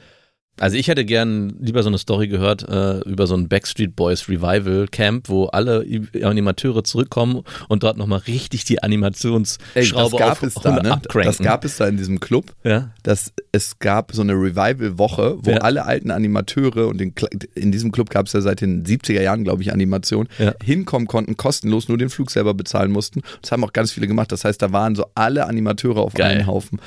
[0.62, 4.30] Also ich hätte gern lieber so eine Story gehört äh, über so ein Backstreet Boys
[4.30, 10.44] Revival Camp, wo alle I- Animateure zurückkommen und dort nochmal richtig die Animationsschraube gab auf
[10.44, 11.02] es da, ne?
[11.24, 12.54] Das gab es da in diesem Club.
[12.64, 12.92] ja.
[13.04, 15.58] dass es gab so eine Revival-Woche, wo Ja.
[15.58, 17.14] alle alten Animateure und den,
[17.56, 20.54] in diesem Club gab es ja seit den 70er Jahren, glaube ich, Animation, Ja.
[20.64, 23.22] hinkommen konnten, kostenlos, nur den Flug selber bezahlen mussten.
[23.42, 24.32] Das haben auch ganz viele gemacht.
[24.32, 26.38] Das heißt, da waren so alle Animateure auf Geil.
[26.38, 26.80] einen Haufen.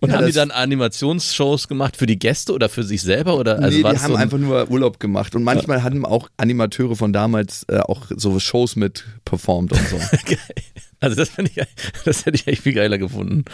[0.00, 3.38] Und Ja, haben die dann Animationsshows gemacht für die Gäste oder für sich selber?
[3.38, 5.34] Oder, also nee, die haben so ein- einfach nur Urlaub gemacht.
[5.34, 9.96] Und manchmal hatten auch Animateure von damals äh, auch so Shows mit performt und so.
[10.26, 10.38] Geil.
[11.00, 11.60] Also das, ich,
[12.04, 13.44] das hätte ich echt viel geiler gefunden.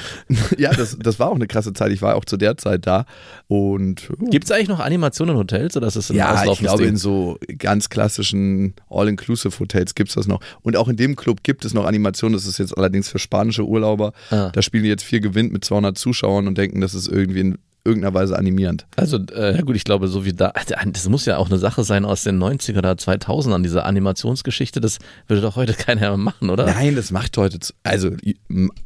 [0.58, 1.92] ja, das, das war auch eine krasse Zeit.
[1.92, 3.04] Ich war auch zu der Zeit da.
[3.48, 6.58] Und oh, Gibt es eigentlich noch Animationen in Hotels oder ist das ein Ja, ich
[6.58, 6.90] glaube, Ding?
[6.90, 10.40] in so ganz klassischen All-Inclusive-Hotels gibt es das noch.
[10.62, 12.34] Und auch in dem Club gibt es noch Animationen.
[12.34, 14.12] Das ist jetzt allerdings für spanische Urlauber.
[14.30, 14.50] Ah.
[14.50, 17.58] Da spielen die jetzt viel Gewinn mit 200 Zuschauern und denken, das ist irgendwie in
[17.84, 18.86] irgendeiner Weise animierend.
[18.96, 20.52] Also, äh, ja gut, ich glaube, so wie da,
[20.86, 24.98] das muss ja auch eine Sache sein aus den 90er oder 2000ern, diese Animationsgeschichte, das
[25.26, 26.66] würde doch heute keiner mehr machen, oder?
[26.66, 28.10] Nein, das macht heute, also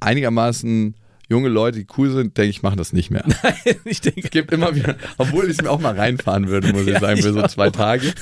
[0.00, 0.94] einigermaßen
[1.28, 3.24] junge Leute, die cool sind, denke ich, machen das nicht mehr.
[3.84, 6.82] ich denke, Es gibt immer wieder, obwohl ich es mir auch mal reinfahren würde, muss
[6.82, 8.12] ich Ja, sagen, für so zwei Tage.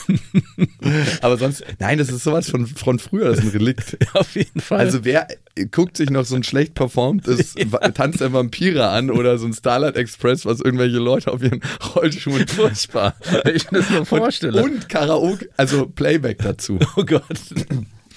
[1.20, 3.96] Aber sonst, nein, das ist sowas von, von früher, das ist ein Relikt.
[4.14, 4.78] auf jeden Fall.
[4.78, 5.28] Also wer
[5.70, 7.54] guckt sich noch so ein schlecht performtes
[7.94, 11.60] Tanz der Vampire an oder so ein Starlight Express, was irgendwelche Leute auf ihren
[11.94, 13.14] Rollschuhen furchtbar,
[13.54, 14.62] ich mir das nur vorstelle.
[14.62, 16.78] und, und Karaoke, also Playback dazu.
[16.96, 17.22] oh Gott.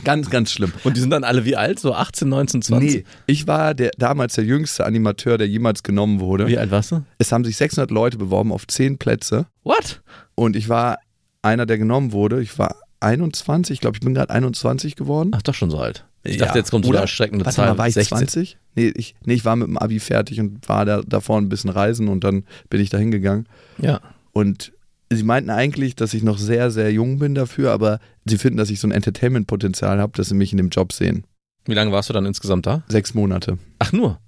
[0.04, 0.72] Ganz, ganz schlimm.
[0.84, 1.80] Und die sind dann alle wie alt?
[1.80, 2.96] So 18, 19, 20?
[2.96, 6.48] Nee, ich war der, damals der jüngste Animateur, der jemals genommen wurde.
[6.48, 7.04] Wie alt warst du?
[7.18, 10.02] Es haben sich 600 Leute beworben auf 10 Plätze What?
[10.36, 11.00] und ich war
[11.42, 12.42] einer, der genommen wurde.
[12.42, 15.32] Ich war 21, ich glaube, ich bin gerade 21 geworden.
[15.36, 16.06] Ach, doch schon so alt.
[16.24, 16.46] Ich Ja.
[16.46, 17.70] dachte, jetzt kommt so eine erschreckende Warte Zahl.
[17.70, 18.18] mal, war ich 16.
[18.18, 18.58] 20?
[18.76, 21.70] Nee ich, nee, ich war mit dem Abi fertig und war da davor ein bisschen
[21.70, 23.48] reisen und dann bin ich da hingegangen.
[23.78, 24.02] Ja.
[24.34, 24.74] Und
[25.12, 28.70] sie meinten eigentlich, dass ich noch sehr, sehr jung bin dafür, aber sie finden, dass
[28.70, 31.26] ich so ein Entertainment-Potenzial habe, dass sie mich in dem Job sehen.
[31.66, 32.84] Wie lange warst du dann insgesamt da?
[32.88, 33.58] Sechs Monate.
[33.80, 34.20] Ach, nur?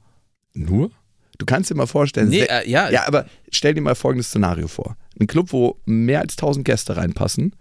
[0.53, 0.91] Nur?
[1.37, 2.89] Du kannst dir mal vorstellen, Nee, äh, ja.
[2.89, 4.97] ja, aber stell dir mal folgendes Szenario vor.
[5.19, 7.55] Ein Club, wo mehr als 1000 Gäste reinpassen.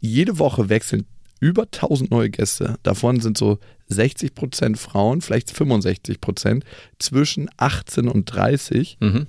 [0.00, 1.06] Jede Woche wechseln
[1.40, 2.74] über 1000 neue Gäste.
[2.82, 3.58] Davon sind so
[3.90, 6.62] 60% Frauen, vielleicht 65%
[6.98, 9.26] zwischen 18 und 30, Mhm.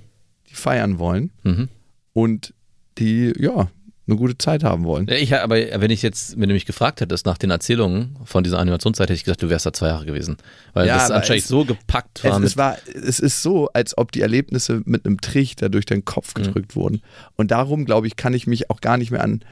[0.48, 1.68] die feiern wollen Mhm.
[2.12, 2.54] und
[2.98, 3.68] die, ja,
[4.06, 5.06] eine gute Zeit haben wollen.
[5.08, 8.42] Ja, Ich, aber wenn ich jetzt, wenn du mich gefragt hättest nach den Erzählungen von
[8.42, 10.36] dieser Animationszeit, hätte ich gesagt, du wärst da zwei Jahre gewesen.
[10.72, 12.38] Weil Ja, das anscheinend es- so gepackt war.
[12.40, 16.04] Es, es, war, es ist so, als ob die Erlebnisse mit einem Trichter durch den
[16.04, 16.42] Kopf Mhm.
[16.42, 17.02] gedrückt wurden.
[17.36, 19.44] Und darum, glaube ich, kann ich mich auch gar nicht mehr an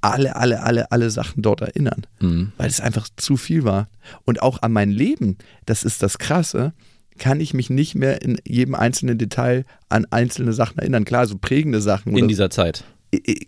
[0.00, 2.06] alle, alle, alle, alle Sachen dort erinnern.
[2.20, 2.52] Mhm.
[2.56, 3.88] Weil es einfach zu viel war.
[4.24, 6.72] Und auch an mein Leben, das ist das Krasse,
[7.20, 11.04] kann ich mich nicht mehr in jedem einzelnen Detail an einzelne Sachen erinnern.
[11.04, 12.16] Klar, so prägende Sachen.
[12.16, 12.82] in dieser Zeit.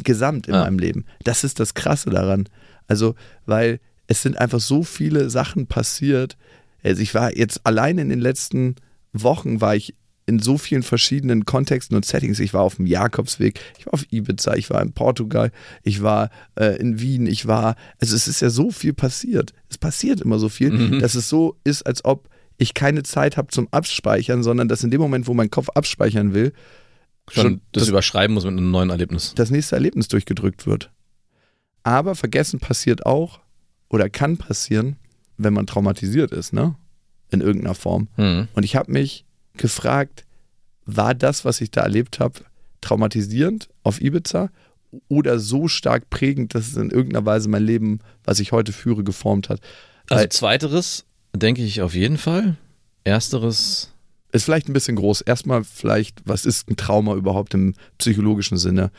[0.04, 0.64] gesamt in Ah.
[0.64, 1.04] meinem Leben.
[1.24, 2.48] Das ist das Krasse daran.
[2.88, 3.14] Also,
[3.46, 6.36] weil es sind einfach so viele Sachen passiert.
[6.82, 8.74] Also ich war jetzt allein in den letzten
[9.12, 9.94] Wochen war ich
[10.26, 12.40] in so vielen verschiedenen Kontexten und Settings.
[12.40, 15.50] Ich war auf dem Jakobsweg, ich war auf Ibiza, ich war in Portugal,
[15.84, 19.52] ich war äh, in Wien, ich war, also es ist ja so viel passiert.
[19.68, 20.98] Es passiert immer so viel, Mhm.
[21.00, 22.28] dass es so ist, als ob
[22.62, 26.32] ich keine Zeit habe zum Abspeichern, sondern dass in dem Moment, wo mein Kopf abspeichern
[26.34, 26.52] will,
[27.30, 29.32] Schon, schon das, das- überschreiben muss mit einem neuen Erlebnis.
[29.36, 30.90] das nächste Erlebnis durchgedrückt wird.
[31.84, 33.40] Aber vergessen passiert auch
[33.88, 34.96] oder kann passieren,
[35.36, 36.74] wenn man traumatisiert ist, ne?
[37.30, 38.08] In irgendeiner Form.
[38.16, 38.48] Mhm.
[38.54, 39.24] Und ich habe mich
[39.56, 40.24] gefragt,
[40.84, 42.40] war das, was ich da erlebt habe,
[42.80, 44.50] traumatisierend auf Ibiza
[45.08, 49.02] oder so stark prägend, dass es in irgendeiner Weise mein Leben, was ich heute führe,
[49.04, 49.60] geformt hat?
[50.10, 52.56] Also zweiteres denke ich auf jeden Fall.
[53.04, 53.92] Ersteres,
[54.32, 55.22] Ist vielleicht ein bisschen groß.
[55.22, 58.90] Erstmal vielleicht, was ist ein Trauma überhaupt im psychologischen Sinne?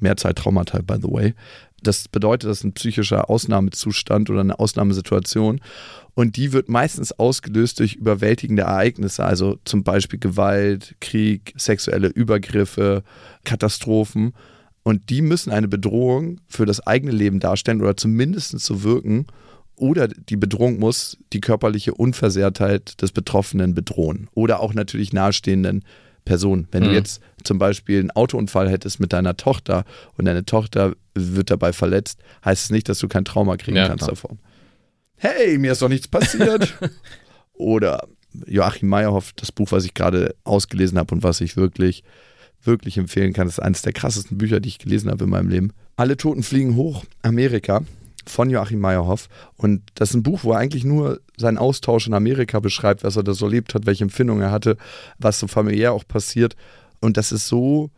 [0.00, 1.34] Mehrzahl Traumata, by the way.
[1.82, 5.60] Das bedeutet, das ist ein psychischer Ausnahmezustand oder eine Ausnahmesituation.
[6.14, 13.02] Und die wird meistens ausgelöst durch überwältigende Ereignisse, also zum Beispiel Gewalt, Krieg, sexuelle Übergriffe,
[13.44, 14.34] Katastrophen.
[14.82, 19.26] Und die müssen eine Bedrohung für das eigene Leben darstellen oder zumindest so wirken.
[19.80, 24.28] Oder die Bedrohung muss die körperliche Unversehrtheit des Betroffenen bedrohen.
[24.34, 25.84] Oder auch natürlich nahestehenden
[26.24, 26.68] Personen.
[26.70, 26.94] Wenn du Mhm.
[26.94, 29.84] jetzt zum Beispiel einen Autounfall hättest mit deiner Tochter
[30.18, 33.88] und deine Tochter wird dabei verletzt, heißt es nicht, dass du kein Trauma kriegen Ja,
[33.88, 34.10] kannst klar.
[34.10, 34.38] davon.
[35.16, 36.74] Hey, mir ist doch nichts passiert.
[37.54, 38.06] Oder
[38.46, 42.04] Joachim Meyerhoff, das Buch, was ich gerade ausgelesen habe und was ich wirklich,
[42.62, 43.46] wirklich empfehlen kann.
[43.46, 45.72] Das ist eines der krassesten Bücher, die ich gelesen habe in meinem Leben.
[45.96, 47.82] Alle Toten fliegen hoch, Amerika.
[48.26, 49.28] Von Joachim Meyerhoff.
[49.56, 53.16] Und das ist ein Buch, wo er eigentlich nur seinen Austausch in Amerika beschreibt, was
[53.16, 54.76] er da so erlebt hat, welche Empfindungen er hatte,
[55.18, 56.54] was so familiär auch passiert.
[57.00, 57.90] Und das ist so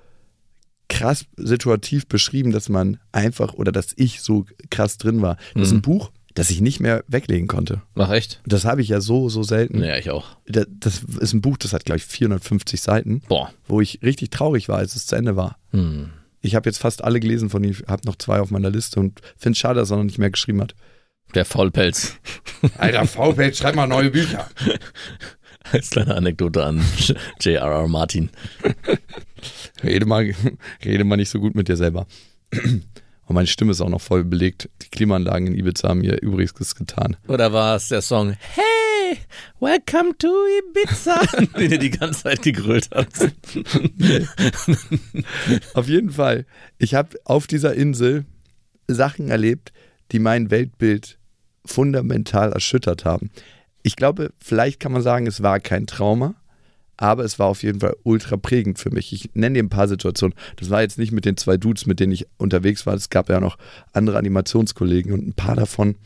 [0.88, 5.36] krass situativ beschrieben, dass man einfach oder dass ich so krass drin war.
[5.54, 7.82] Das ist ein Buch, das ich nicht mehr weglegen konnte.
[7.94, 8.40] Ach echt?
[8.46, 9.82] Das habe ich ja so, so selten.
[9.82, 10.36] Ja, ich auch.
[10.46, 13.50] Da- Das ist ein Buch, das hat, glaube ich, 450 Seiten, Boah.
[13.66, 15.56] wo ich richtig traurig war, als es zu Ende war.
[15.70, 16.10] Hm.
[16.42, 19.20] Ich habe jetzt fast alle gelesen von ihm, habe noch zwei auf meiner Liste und
[19.38, 20.74] finde es schade, dass er noch nicht mehr geschrieben hat.
[21.34, 22.16] Der Faulpelz.
[22.76, 24.48] Alter, VPage, schreib mal neue Bücher.
[25.72, 26.84] Als kleine Anekdote an
[27.40, 27.88] J.R.R.
[27.88, 28.30] Martin.
[29.82, 30.34] Rede mal,
[30.84, 32.06] rede mal nicht so gut mit dir selber.
[32.52, 34.68] Und meine Stimme ist auch noch voll belegt.
[34.82, 37.16] Die Klimaanlagen in Ibiza haben mir übrigens getan.
[37.28, 38.81] Oder war es der Song Hey,
[39.60, 41.20] welcome to Ibiza,
[41.58, 43.32] den ihr die ganze Zeit gegrölt habt?
[45.74, 46.46] Auf jeden Fall.
[46.78, 48.24] Ich habe auf dieser Insel
[48.88, 49.72] Sachen erlebt,
[50.12, 51.18] die mein Weltbild
[51.64, 53.30] fundamental erschüttert haben.
[53.82, 56.34] Ich glaube, vielleicht kann man sagen, es war kein Trauma,
[56.96, 59.12] aber es war auf jeden Fall ultra prägend für mich.
[59.12, 60.36] Ich nenne dir ein paar Situationen.
[60.56, 62.94] Das war jetzt nicht mit den zwei Dudes, mit denen ich unterwegs war.
[62.94, 63.58] Es gab ja noch
[63.92, 65.96] andere Animationskollegen und ein paar davon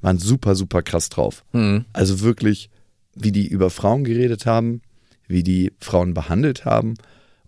[0.00, 1.44] waren super, super krass drauf.
[1.92, 2.70] Also wirklich,
[3.14, 4.82] wie die über Frauen geredet haben,
[5.28, 6.94] wie die Frauen behandelt haben.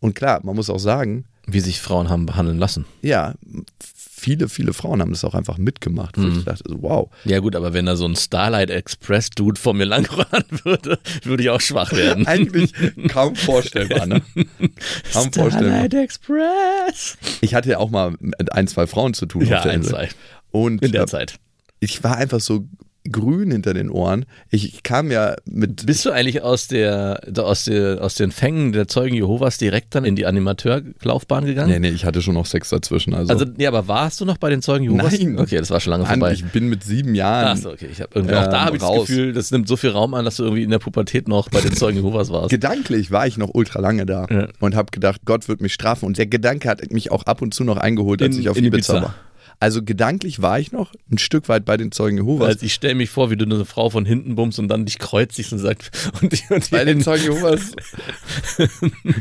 [0.00, 2.84] Und klar, man muss auch sagen, Wie sich Frauen haben behandeln lassen.
[3.02, 3.34] ja,
[3.80, 6.16] viele, viele Frauen haben das auch einfach mitgemacht.
[6.18, 7.08] Wo ich dachte, so, wow.
[7.24, 11.42] Ja gut, aber wenn da so ein Starlight Express Dude vor mir langrollen würde, würde
[11.44, 12.26] ich auch schwach werden.
[12.26, 12.72] Eigentlich
[13.08, 14.22] kaum vorstellbar, ne?
[15.12, 15.50] Kaum vorstellbar.
[15.86, 17.16] Starlight Express.
[17.40, 19.90] Ich hatte ja auch mal mit ein, zwei Frauen zu tun Ja, auf der Insel.
[19.92, 20.08] zwei.
[20.50, 21.38] Und In der äh, Zeit.
[21.80, 22.66] Ich war einfach so
[23.10, 24.26] grün hinter den Ohren.
[24.50, 28.86] Ich kam ja mit Bist du eigentlich aus der, aus der aus den Fängen der
[28.86, 31.70] Zeugen Jehovas direkt dann in die Animateurlaufbahn gegangen?
[31.70, 33.14] Nee, nee, ich hatte schon noch Sex dazwischen.
[33.14, 35.18] Also, Also, ja, aber warst du noch bei den Zeugen Jehovas?
[35.18, 35.38] Nein.
[35.38, 36.34] Okay, das war schon lange Mann, vorbei.
[36.34, 37.56] ich bin mit sieben Jahren.
[37.56, 37.88] Achso, okay.
[37.90, 39.06] Ich hab irgendwie, auch da Ähm, habe ich das raus.
[39.06, 41.62] Gefühl, das nimmt so viel Raum an, dass du irgendwie in der Pubertät noch bei
[41.62, 42.50] den Zeugen Jehovas warst.
[42.50, 44.48] Gedanklich war ich noch ultra lange da Ja.
[44.60, 46.04] und habe gedacht, Gott wird mich strafen.
[46.04, 48.58] Und der Gedanke hat mich auch ab und zu noch eingeholt, als In- ich auf
[48.58, 49.06] in Ibiza, Ibiza.
[49.06, 49.14] war.
[49.60, 52.48] Also gedanklich war ich noch ein Stück weit bei den Zeugen Jehovas.
[52.48, 54.98] Also ich stelle mich vor, wie du eine Frau von hinten bummst und dann dich
[54.98, 55.90] kreuzigst und sagst,
[56.22, 57.72] und die, und die bei den Zeugen Jehovas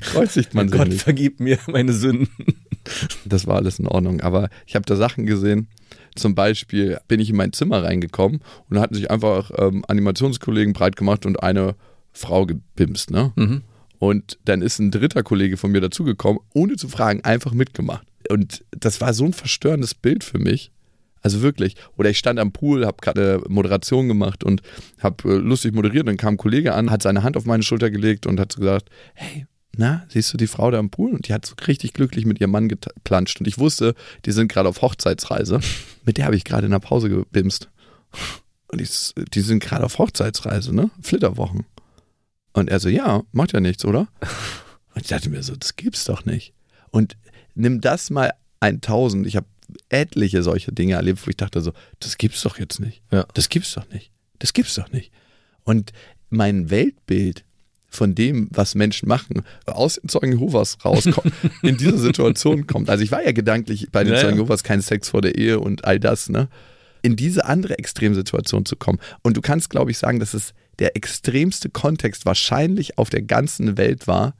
[0.02, 1.02] kreuzigt man sich Gott nicht.
[1.02, 2.30] vergib mir meine Sünden.
[3.26, 4.22] Das war alles in Ordnung.
[4.22, 5.68] Aber ich habe da Sachen gesehen.
[6.16, 10.74] Zum Beispiel bin ich in mein Zimmer reingekommen und da hatten sich einfach ähm, Animationskollegen
[10.74, 11.76] breit gemacht und eine
[12.12, 13.12] Frau gebimst.
[13.12, 13.32] Ne?
[13.36, 13.62] Mhm.
[14.00, 18.06] Und dann ist ein dritter Kollege von mir dazugekommen, ohne zu fragen, einfach mitgemacht.
[18.30, 20.72] Und das war so ein verstörendes Bild für mich.
[21.22, 21.76] Also wirklich.
[21.98, 24.62] Oder ich stand am Pool, habe gerade Moderation gemacht und
[25.00, 26.08] habe äh, lustig moderiert.
[26.08, 28.62] Dann kam ein Kollege an, hat seine Hand auf meine Schulter gelegt und hat so
[28.62, 31.12] gesagt, hey, na, siehst du die Frau da am Pool?
[31.14, 33.40] Und die hat so richtig glücklich mit ihrem Mann geplanscht.
[33.40, 33.94] Und ich wusste,
[34.26, 35.60] die sind gerade auf Hochzeitsreise.
[36.06, 37.70] Mit der habe ich gerade in der Pause gebimst.
[38.70, 40.90] Und ich, die sind gerade auf Hochzeitsreise, ne?
[41.02, 41.66] Flitterwochen.
[42.54, 44.08] Und er so, ja, macht ja nichts, oder?
[44.96, 46.54] Und ich dachte mir so, das gibt's doch nicht.
[46.90, 47.18] Und
[47.58, 49.28] nimm das mal 1000.
[49.28, 49.48] Ich habe
[49.90, 53.02] etliche solche Dinge erlebt, wo ich dachte so, das gibt's doch jetzt nicht.
[53.12, 53.26] Ja.
[53.34, 54.12] Das gibt's doch nicht.
[54.40, 55.12] Das gibt's doch nicht.
[55.64, 55.92] Und
[56.30, 57.44] mein Weltbild
[57.90, 62.90] von dem, was Menschen machen, aus den Zeugen Jehovas rauskommt, in diese Situation kommt.
[62.90, 64.38] Also ich war ja gedanklich bei den Ja, Zeugen.
[64.38, 66.50] Jehovas kein Sex vor der Ehe und all das, ne?
[67.02, 69.00] In diese andere Extremsituation zu kommen.
[69.22, 73.78] Und du kannst, glaube ich, sagen, dass es der extremste Kontext wahrscheinlich auf der ganzen
[73.78, 74.36] Welt war,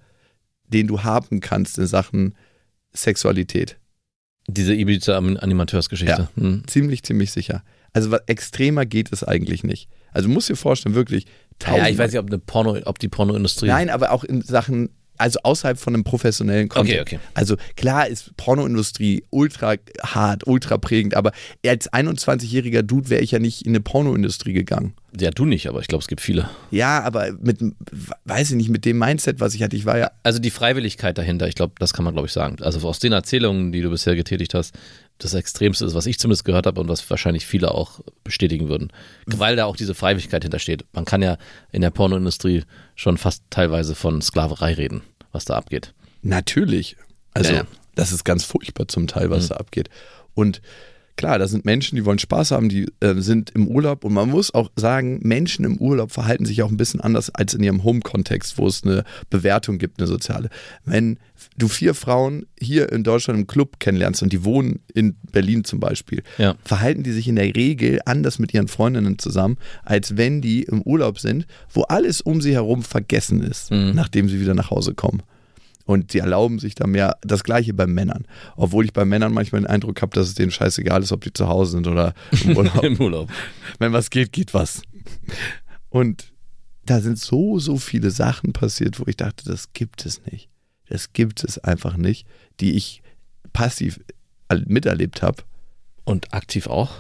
[0.68, 2.36] den du haben kannst in Sachen
[2.98, 3.78] Sexualität.
[4.48, 6.30] Diese Ibiza-Animateursgeschichte.
[6.36, 6.64] Hm.
[6.68, 7.64] Ziemlich, ziemlich sicher.
[7.94, 9.90] Also was, extremer geht es eigentlich nicht.
[10.14, 11.26] Also du musst dir vorstellen, wirklich
[11.66, 13.68] Ja, ich weiß nicht, ob, eine Porno, ob die Pornoindustrie.
[13.68, 17.02] Nein, aber auch in Sachen, also außerhalb von einem professionellen Kontext.
[17.02, 17.24] Okay, okay.
[17.34, 21.32] Also klar ist Pornoindustrie ultra hart, ultra prägend, aber
[21.66, 24.94] als 21-jähriger Dude wäre ich ja nicht in eine Pornoindustrie gegangen.
[25.20, 26.50] Ja, du nicht, aber ich glaube, es gibt viele.
[26.70, 27.60] Ja, aber mit,
[28.26, 31.18] weiß ich nicht, mit dem Mindset, was ich hatte, ich war ja, Also die Freiwilligkeit
[31.18, 32.58] dahinter, ich glaube, das kann man, glaube ich, sagen.
[32.62, 34.76] Also aus den Erzählungen, die du bisher getätigt hast,
[35.18, 38.92] das Extremste ist, was ich zumindest gehört habe und was wahrscheinlich viele auch bestätigen würden.
[39.26, 40.86] Weil da auch diese Freiwilligkeit hintersteht.
[40.94, 41.38] Man kann ja
[41.72, 42.64] in der Pornoindustrie
[42.96, 45.02] schon fast teilweise von Sklaverei reden,
[45.32, 45.94] was da abgeht.
[46.22, 46.98] natürlich.
[47.34, 47.68] Also Ja, ja.
[47.96, 49.90] das ist ganz furchtbar zum Teil, was da abgeht.
[50.34, 50.62] Und
[51.18, 54.30] klar, da sind Menschen, die wollen Spaß haben, die äh, sind im Urlaub und man
[54.30, 57.84] muss auch sagen, Menschen im Urlaub verhalten sich auch ein bisschen anders als in ihrem
[57.84, 60.50] Home-Kontext, wo es eine Bewertung gibt, eine soziale.
[60.86, 61.20] Wenn
[61.58, 65.80] du vier Frauen hier in Deutschland im Club kennenlernst und die wohnen in Berlin zum
[65.80, 66.56] Beispiel, Ja.
[66.64, 70.82] verhalten die sich in der Regel anders mit ihren Freundinnen zusammen, als wenn die im
[70.84, 75.22] Urlaub sind, wo alles um sie herum vergessen ist, nachdem sie wieder nach Hause kommen.
[75.88, 78.28] Und sie erlauben sich da mehr, das gleiche bei Männern.
[78.56, 81.34] Obwohl ich bei Männern manchmal den Eindruck habe, dass es denen scheißegal ist, ob die
[81.34, 82.84] zu Hause sind oder im Urlaub.
[82.84, 83.30] Im Urlaub.
[83.80, 84.84] Wenn was geht, geht was.
[85.90, 86.32] Und
[86.86, 90.50] da sind so, so viele Sachen passiert, wo ich dachte, das gibt es nicht.
[90.90, 92.28] Das gibt es einfach nicht,
[92.60, 93.02] die ich
[93.54, 94.00] passiv
[94.66, 95.44] miterlebt habe.
[96.06, 96.92] Und aktiv auch?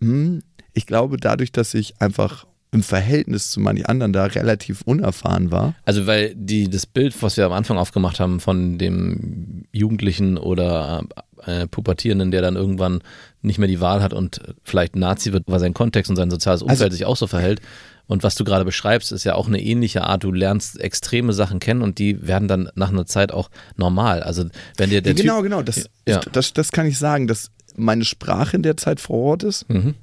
[0.00, 0.42] Hm,
[0.74, 5.74] Ich glaube, dadurch, dass ich einfach im Verhältnis zu manchen anderen da relativ unerfahren war.
[5.84, 11.02] Also weil die das Bild, was wir am Anfang aufgemacht haben von dem Jugendlichen oder
[11.46, 13.00] äh, Pubertierenden, der dann irgendwann
[13.42, 16.62] nicht mehr die Wahl hat und vielleicht Nazi wird, weil sein Kontext und sein soziales
[16.62, 17.60] Umfeld Also- sich auch so verhält.
[18.06, 20.24] Und was du gerade beschreibst, ist ja auch eine ähnliche Art.
[20.24, 24.22] Du lernst extreme Sachen kennen und die werden dann nach einer Zeit auch normal.
[24.22, 24.46] Also
[24.78, 25.62] wenn dir der genau, Typ, genau.
[25.62, 26.20] Das, Ja.
[26.32, 29.94] das, das kann ich sagen, dass meine Sprache in der Zeit vor Ort ist, Mhm.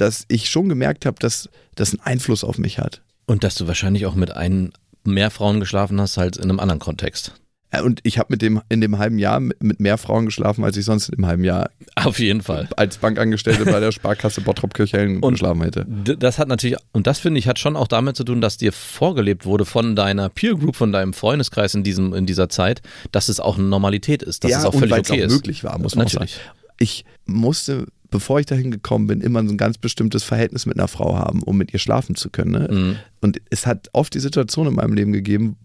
[0.00, 3.02] Dass ich schon gemerkt habe, dass das einen Einfluss auf mich hat.
[3.26, 4.72] und dass du wahrscheinlich auch mit ein
[5.04, 7.32] mehr Frauen geschlafen hast als in einem anderen Kontext.
[7.70, 10.76] Äh, Und ich habe mit dem in dem halben Jahr mit, mehr Frauen geschlafen, als
[10.78, 12.68] ich sonst im halben Jahr Auf jeden Fall.
[12.76, 15.84] als Bankangestellte bei der Sparkasse Bottrop Kirchhellen Und- geschlafen hätte.
[16.18, 18.72] Das hat natürlich, und das finde ich, hat schon auch damit zu tun, dass dir
[18.72, 22.80] vorgelebt wurde von deiner Peer Group, von deinem Freundeskreis in, diesem, in dieser Zeit,
[23.12, 25.32] dass es auch eine Normalität ist, dass es auch und völlig es okay auch ist.
[25.34, 26.24] möglich war, muss man auch sagen.
[26.24, 26.50] Natürlich.
[26.80, 30.88] Ich musste, bevor ich dahin gekommen bin, immer so ein ganz bestimmtes Verhältnis mit einer
[30.88, 32.52] Frau haben, um mit ihr schlafen zu können.
[32.52, 32.68] Ne?
[32.70, 32.96] Mhm.
[33.20, 35.56] Und es hat oft die Situation in meinem Leben gegeben,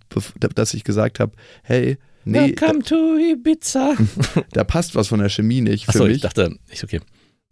[0.56, 1.32] dass ich gesagt habe,
[1.64, 3.94] hey, nee, da, Welcome to Ibiza.
[4.54, 7.00] da passt was von der Chemie nicht für Achso, mich ich dachte, ist okay.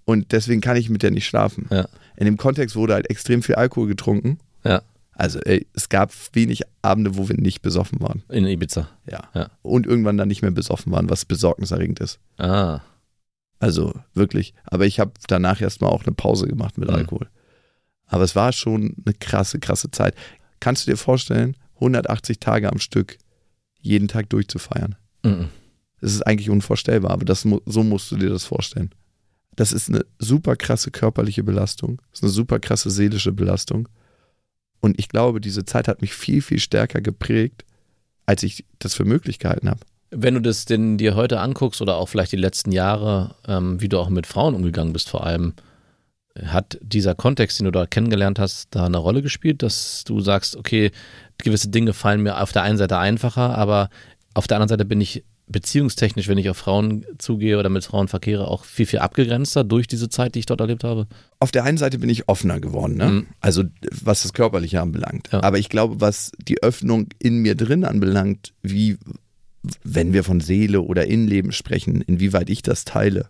[0.06, 1.68] und deswegen kann ich mit der nicht schlafen.
[1.72, 1.88] Ja.
[2.18, 4.38] In dem Kontext wurde halt extrem viel Alkohol getrunken.
[4.64, 4.82] Ja,
[5.14, 8.24] Also ey, es gab wenig Abende, wo wir nicht besoffen waren.
[8.30, 8.90] in Ibiza.
[9.10, 9.22] Ja.
[9.34, 9.50] Ja.
[9.62, 12.20] Und irgendwann dann nicht mehr besoffen waren, was besorgniserregend ist.
[12.38, 12.82] Ah,
[13.62, 14.54] Also wirklich.
[14.64, 16.96] Aber ich habe danach erstmal auch eine Pause gemacht mit Mhm.
[16.96, 17.30] Alkohol.
[18.08, 20.16] Aber es war schon eine krasse, krasse Zeit.
[20.60, 23.18] Kannst du dir vorstellen, 180 Tage am Stück
[23.80, 24.96] jeden Tag durchzufeiern?
[25.24, 25.50] mhm.
[26.02, 28.90] Das ist eigentlich unvorstellbar, aber das, so musst du dir das vorstellen.
[29.56, 32.02] Das ist eine super krasse körperliche Belastung.
[32.10, 33.88] Das ist eine super krasse seelische Belastung.
[34.80, 37.66] Und ich glaube, diese Zeit hat mich viel, viel stärker geprägt,
[38.26, 39.82] als ich das für möglich gehalten habe.
[40.12, 43.90] Wenn du das denn dir heute anguckst oder auch vielleicht die letzten Jahre, ähm, wie
[43.90, 45.54] du auch mit Frauen umgegangen bist vor allem,
[46.46, 50.56] hat dieser Kontext, den du da kennengelernt hast, da eine Rolle gespielt, dass du sagst,
[50.56, 50.92] okay,
[51.38, 53.90] gewisse Dinge fallen mir auf der einen Seite einfacher, aber
[54.34, 58.08] auf der anderen Seite bin ich beziehungstechnisch, wenn ich auf Frauen zugehe oder mit Frauen
[58.08, 61.08] verkehre, auch viel, viel abgegrenzter durch diese Zeit, die ich dort erlebt habe?
[61.40, 63.06] Auf der einen Seite bin ich offener geworden, ne?
[63.06, 63.28] Mhm.
[63.42, 65.30] also was das Körperliche anbelangt.
[65.34, 65.44] Ja.
[65.44, 68.98] Aber ich glaube, was die Öffnung in mir drin anbelangt, wie
[69.84, 73.30] wenn wir von Seele oder Innenleben sprechen, inwieweit ich das teile,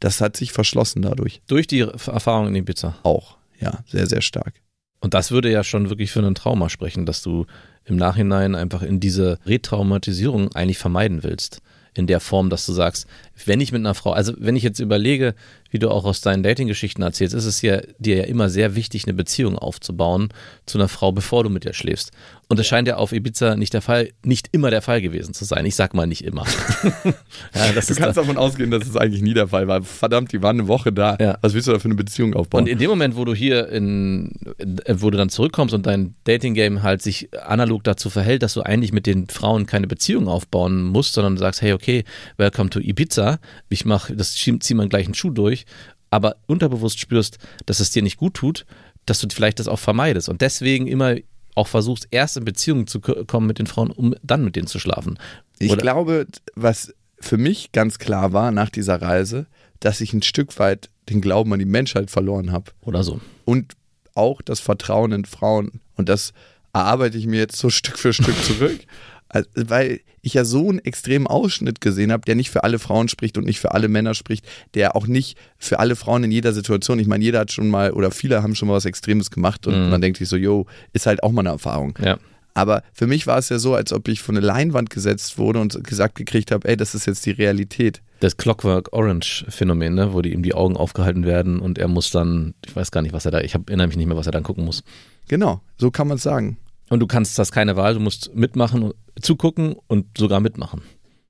[0.00, 2.96] das hat sich verschlossen dadurch Durch die Erfahrung in Ibiza.
[3.02, 3.36] auch.
[3.60, 4.54] Ja, sehr, sehr stark.
[5.00, 7.46] Und das würde ja schon wirklich für ein Trauma sprechen, dass du
[7.84, 11.60] im Nachhinein einfach in diese Retraumatisierung eigentlich vermeiden willst.
[11.96, 13.06] In der Form, dass du sagst,
[13.44, 15.34] wenn ich mit einer Frau, also wenn ich jetzt überlege,
[15.70, 19.04] wie du auch aus deinen Dating-Geschichten erzählst, ist es ja dir ja immer sehr wichtig,
[19.04, 20.30] eine Beziehung aufzubauen
[20.66, 22.10] zu einer Frau, bevor du mit ihr schläfst.
[22.48, 25.44] Und das scheint ja auf Ibiza nicht der Fall, nicht immer der Fall gewesen zu
[25.44, 25.64] sein.
[25.64, 26.44] Ich sag mal nicht immer.
[27.54, 29.82] ja, das Du ist kannst davon ausgehen, dass es eigentlich nie der Fall war.
[29.82, 31.16] Verdammt, die waren eine Woche da.
[31.20, 31.38] Ja.
[31.40, 32.62] Was willst du da für eine Beziehung aufbauen?
[32.62, 36.14] Und in dem Moment, wo du hier in, äh, wo du dann zurückkommst und dein
[36.24, 40.82] Dating-Game halt sich analog dazu verhält, dass du eigentlich mit den Frauen keine Beziehung aufbauen
[40.82, 42.04] musst, sondern sagst, hey, okay,
[42.36, 45.64] welcome to Ibiza, ich mach, das zieh zieh meinen gleichen Schuh durch,
[46.10, 48.66] aber unterbewusst spürst, dass es dir nicht gut tut,
[49.06, 51.16] dass du vielleicht das auch vermeidest und deswegen immer
[51.54, 54.66] auch versuchst, erst in Beziehung zu ko- kommen mit den Frauen, um dann mit denen
[54.66, 55.18] zu schlafen.
[55.58, 59.46] Ich Oder- glaube, was für mich ganz klar war nach dieser Reise,
[59.80, 62.72] dass ich ein Stück weit den Glauben an die Menschheit verloren habe.
[62.80, 63.20] Oder so.
[63.44, 63.74] Und
[64.14, 65.80] auch das Vertrauen in Frauen.
[65.96, 66.32] Und das
[66.72, 68.80] erarbeite ich mir jetzt so Stück für Stück zurück.
[69.34, 73.08] Also, weil ich ja so einen extremen Ausschnitt gesehen habe, der nicht für alle Frauen
[73.08, 76.52] spricht und nicht für alle Männer spricht, der auch nicht für alle Frauen in jeder
[76.52, 79.66] Situation, ich meine, jeder hat schon mal oder viele haben schon mal was Extremes gemacht
[79.66, 79.90] und Mhm.
[79.90, 81.98] man denkt sich so, yo, ist halt auch mal eine Erfahrung.
[82.02, 82.18] Ja.
[82.56, 85.58] Aber für mich war es ja so, als ob ich von eine Leinwand gesetzt wurde
[85.58, 88.00] und gesagt gekriegt habe, ey, das ist jetzt die Realität.
[88.20, 92.10] Das Clockwork Orange Phänomen, ne, wo die ihm die Augen aufgehalten werden und er muss
[92.12, 94.26] dann, ich weiß gar nicht, was er da, ich hab, erinnere mich nicht mehr, was
[94.26, 94.84] er dann gucken muss.
[95.26, 96.56] Genau, so kann man es sagen.
[96.90, 100.82] Und du kannst das keine Wahl, du musst mitmachen, zugucken und sogar mitmachen.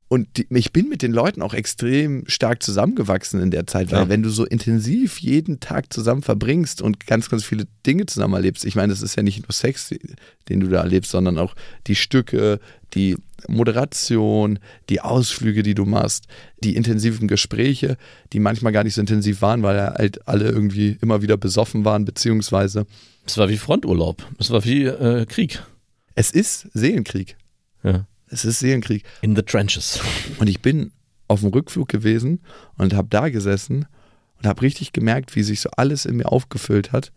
[0.07, 4.03] Und die, ich bin mit den Leuten auch extrem stark zusammengewachsen in der Zeit, weil
[4.03, 4.09] Ja.
[4.09, 8.65] wenn du so intensiv jeden Tag zusammen verbringst und ganz, ganz viele Dinge zusammen erlebst,
[8.65, 9.93] ich meine, das ist ja nicht nur Sex,
[10.49, 11.55] den du da erlebst, sondern auch
[11.89, 12.61] die Stücke,
[12.93, 13.17] die
[13.49, 16.27] Moderation, die Ausflüge, die du machst,
[16.63, 17.97] die intensiven Gespräche,
[18.33, 22.05] die manchmal gar nicht so intensiv waren, weil halt alle irgendwie immer wieder besoffen waren,
[22.05, 22.87] beziehungsweise
[23.27, 24.25] Es war wie Fronturlaub.
[24.39, 25.63] Es war wie äh, Krieg.
[26.15, 27.37] es ist Seelenkrieg.
[27.85, 28.07] Ja.
[28.29, 29.05] Es ist Seelenkrieg.
[29.21, 30.01] In the trenches.
[30.39, 30.91] Und ich bin
[31.29, 32.41] auf dem Rückflug gewesen
[32.77, 33.87] und habe da gesessen
[34.39, 37.13] und habe richtig gemerkt, wie sich so alles in mir aufgefüllt hat,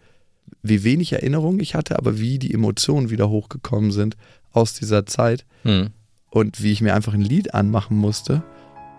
[0.61, 4.15] wie wenig Erinnerung ich hatte, aber wie die Emotionen wieder hochgekommen sind
[4.51, 5.89] aus dieser Zeit Hm.
[6.29, 8.43] und wie ich mir einfach ein Lied anmachen musste,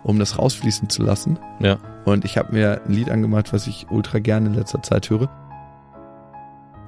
[0.03, 1.39] um das rausfließen zu lassen.
[1.61, 1.79] Ja.
[2.05, 5.31] Und ich habe mir ein Lied angemacht, was ich ultra gerne in letzter Zeit höre.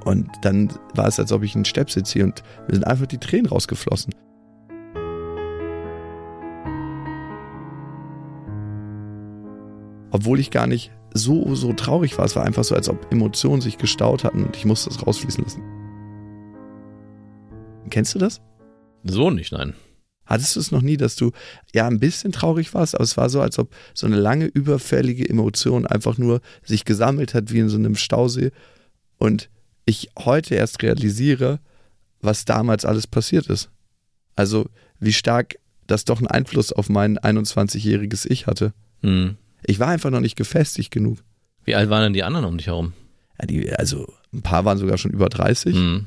[0.04, 3.18] Und dann war es, als ob ich einen Stöpsel ziehe und mir sind einfach die
[3.18, 4.14] Tränen rausgeflossen.
[10.10, 12.24] Obwohl ich gar nicht so, so traurig war.
[12.24, 15.44] Es war einfach so, als ob Emotionen sich gestaut hatten und ich musste es rausfließen
[15.44, 15.62] lassen.
[17.90, 18.40] Kennst du das?
[19.04, 19.74] So nicht, nein.
[20.24, 21.32] Hattest du es noch nie, dass du
[21.74, 25.28] ja ein bisschen traurig warst, aber es war so, als ob so eine lange überfällige
[25.28, 28.52] Emotion einfach nur sich gesammelt hat wie in so einem Stausee
[29.18, 29.50] und
[29.86, 31.58] ich heute erst realisiere,
[32.20, 33.70] was damals alles passiert ist.
[34.36, 34.66] Also
[35.00, 35.56] wie stark
[35.88, 38.72] das doch einen Einfluss auf mein 21-jähriges Ich hatte.
[39.02, 39.36] Hm.
[39.70, 41.18] Ich war einfach noch nicht gefestigt genug.
[41.64, 42.92] Wie alt waren denn die anderen um dich herum?
[43.40, 45.74] Ja, die, also ein paar waren sogar schon über 30.
[45.76, 46.06] Hm.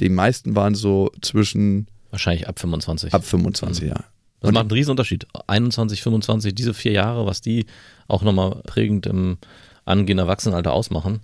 [0.00, 3.14] Die meisten waren so zwischen Wahrscheinlich ab 25.
[3.14, 4.04] ab 25, ja.
[4.40, 5.26] Das Und- macht einen riesen Unterschied.
[5.46, 7.66] 21, 25, diese vier Jahre, was die
[8.08, 9.38] auch nochmal prägend im
[9.84, 11.20] angehenden Erwachsenenalter ausmachen.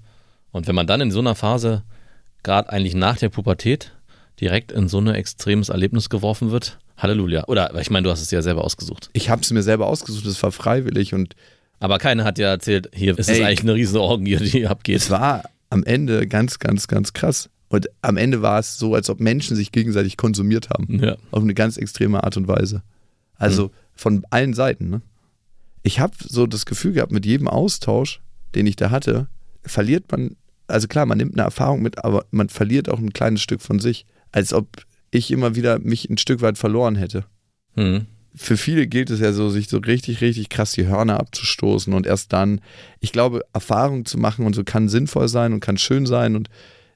[0.53, 1.83] Und wenn man dann in so einer Phase,
[2.43, 3.93] gerade eigentlich nach der Pubertät,
[4.41, 7.45] direkt in so ein extremes Erlebnis geworfen wird, Halleluja.
[7.49, 9.11] Oder, ich meine, du hast es ja selber ausgesucht.
[9.13, 11.35] Ich habe es mir selber ausgesucht, es war freiwillig und
[11.79, 14.97] Aber keiner hat dir erzählt, hier ist es eigentlich eine riesen Orgie, die abgeht.
[14.97, 17.51] es war am Ende ganz, ganz, ganz krass.
[17.69, 21.03] Und am Ende war es so, als ob Menschen sich gegenseitig konsumiert haben.
[21.03, 21.17] Ja.
[21.33, 22.83] Auf eine ganz extreme Art und Weise.
[23.35, 24.89] Also von allen Seiten.
[24.89, 25.03] Ne?
[25.83, 28.21] Ich habe so das Gefühl gehabt, mit jedem Austausch,
[28.55, 29.27] den ich da hatte,
[29.63, 30.37] verliert man,
[30.69, 33.81] also klar, man nimmt eine Erfahrung mit, aber man verliert auch ein kleines Stück von
[33.81, 34.07] sich.
[34.33, 34.69] Als ob
[35.11, 37.25] ich immer wieder mich ein Stück weit verloren hätte.
[37.75, 38.07] Hm.
[38.37, 42.07] Für viele gilt es ja so, sich so richtig, richtig krass die Hörner abzustoßen und
[42.07, 42.61] erst dann,
[43.01, 46.49] ich glaube, Erfahrung zu machen und so kann sinnvoll sein und kann schön sein und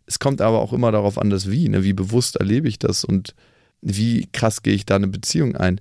[0.07, 1.83] es kommt aber auch immer darauf an, das Wie, ne?
[1.83, 3.35] wie bewusst erlebe ich das und
[3.81, 5.81] wie krass gehe ich da eine Beziehung ein.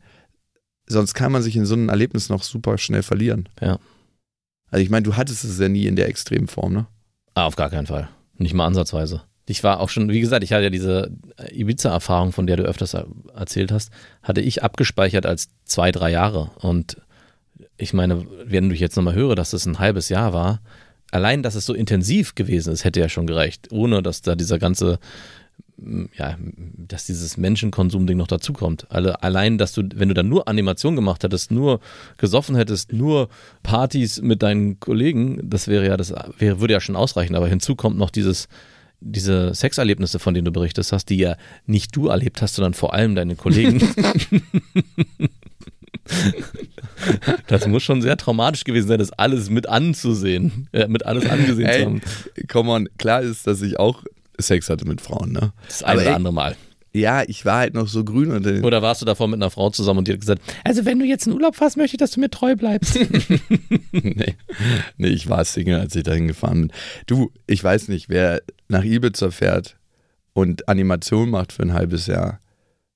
[0.87, 3.49] Sonst kann man sich in so einem Erlebnis noch super schnell verlieren.
[3.61, 3.79] Ja.
[4.71, 6.87] Also ich meine, du hattest es ja nie in der extremen Form, ne?
[7.33, 8.09] Ah, auf gar keinen Fall.
[8.37, 9.23] Nicht mal ansatzweise.
[9.49, 11.11] Ich war auch schon, wie gesagt, ich hatte ja diese
[11.51, 13.91] Ibiza-Erfahrung, von der du öfters er- erzählt hast,
[14.21, 16.51] hatte ich abgespeichert als zwei, drei Jahre.
[16.59, 16.97] Und
[17.75, 20.61] ich meine, wenn ich jetzt nochmal höre, dass es ein halbes Jahr war,
[21.09, 24.59] allein, dass es so intensiv gewesen ist, hätte ja schon gereicht, ohne dass da dieser
[24.59, 24.99] ganze,
[26.15, 26.37] ja,
[26.77, 28.85] dass dieses Menschenkonsum-Ding noch dazukommt.
[28.89, 31.79] Alle, allein, dass du, wenn du dann nur Animation gemacht hättest, nur
[32.17, 33.29] gesoffen hättest, nur
[33.63, 37.35] Partys mit deinen Kollegen, das wäre ja, das wäre, würde ja schon ausreichen.
[37.35, 38.47] Aber hinzu kommt noch dieses,
[39.01, 41.35] diese Sexerlebnisse, von denen du berichtest hast, die ja
[41.65, 43.81] nicht du erlebt hast, sondern vor allem deine Kollegen.
[47.47, 51.67] das muss schon sehr traumatisch gewesen sein, das alles mit anzusehen, äh, mit alles angesehen
[51.67, 52.01] zu Ey, haben.
[52.47, 54.03] come on, klar ist, dass ich auch
[54.37, 55.53] Sex hatte mit Frauen, ne?
[55.67, 56.55] Das ein Aber oder ey, andere Mal.
[56.91, 59.51] Ja, ich war halt noch so grün unter den Oder warst du davor mit einer
[59.51, 61.99] Frau zusammen und die hat gesagt, also wenn du jetzt in Urlaub fährst, möchte ich,
[61.99, 62.97] dass du mir treu bleibst.
[63.91, 64.35] nee.
[64.97, 66.71] nee, ich war Single, als ich dahin gefahren bin.
[67.05, 69.75] Du, ich weiß nicht, wer nach Ibiza fährt
[70.33, 72.39] und Animation macht für ein halbes Jahr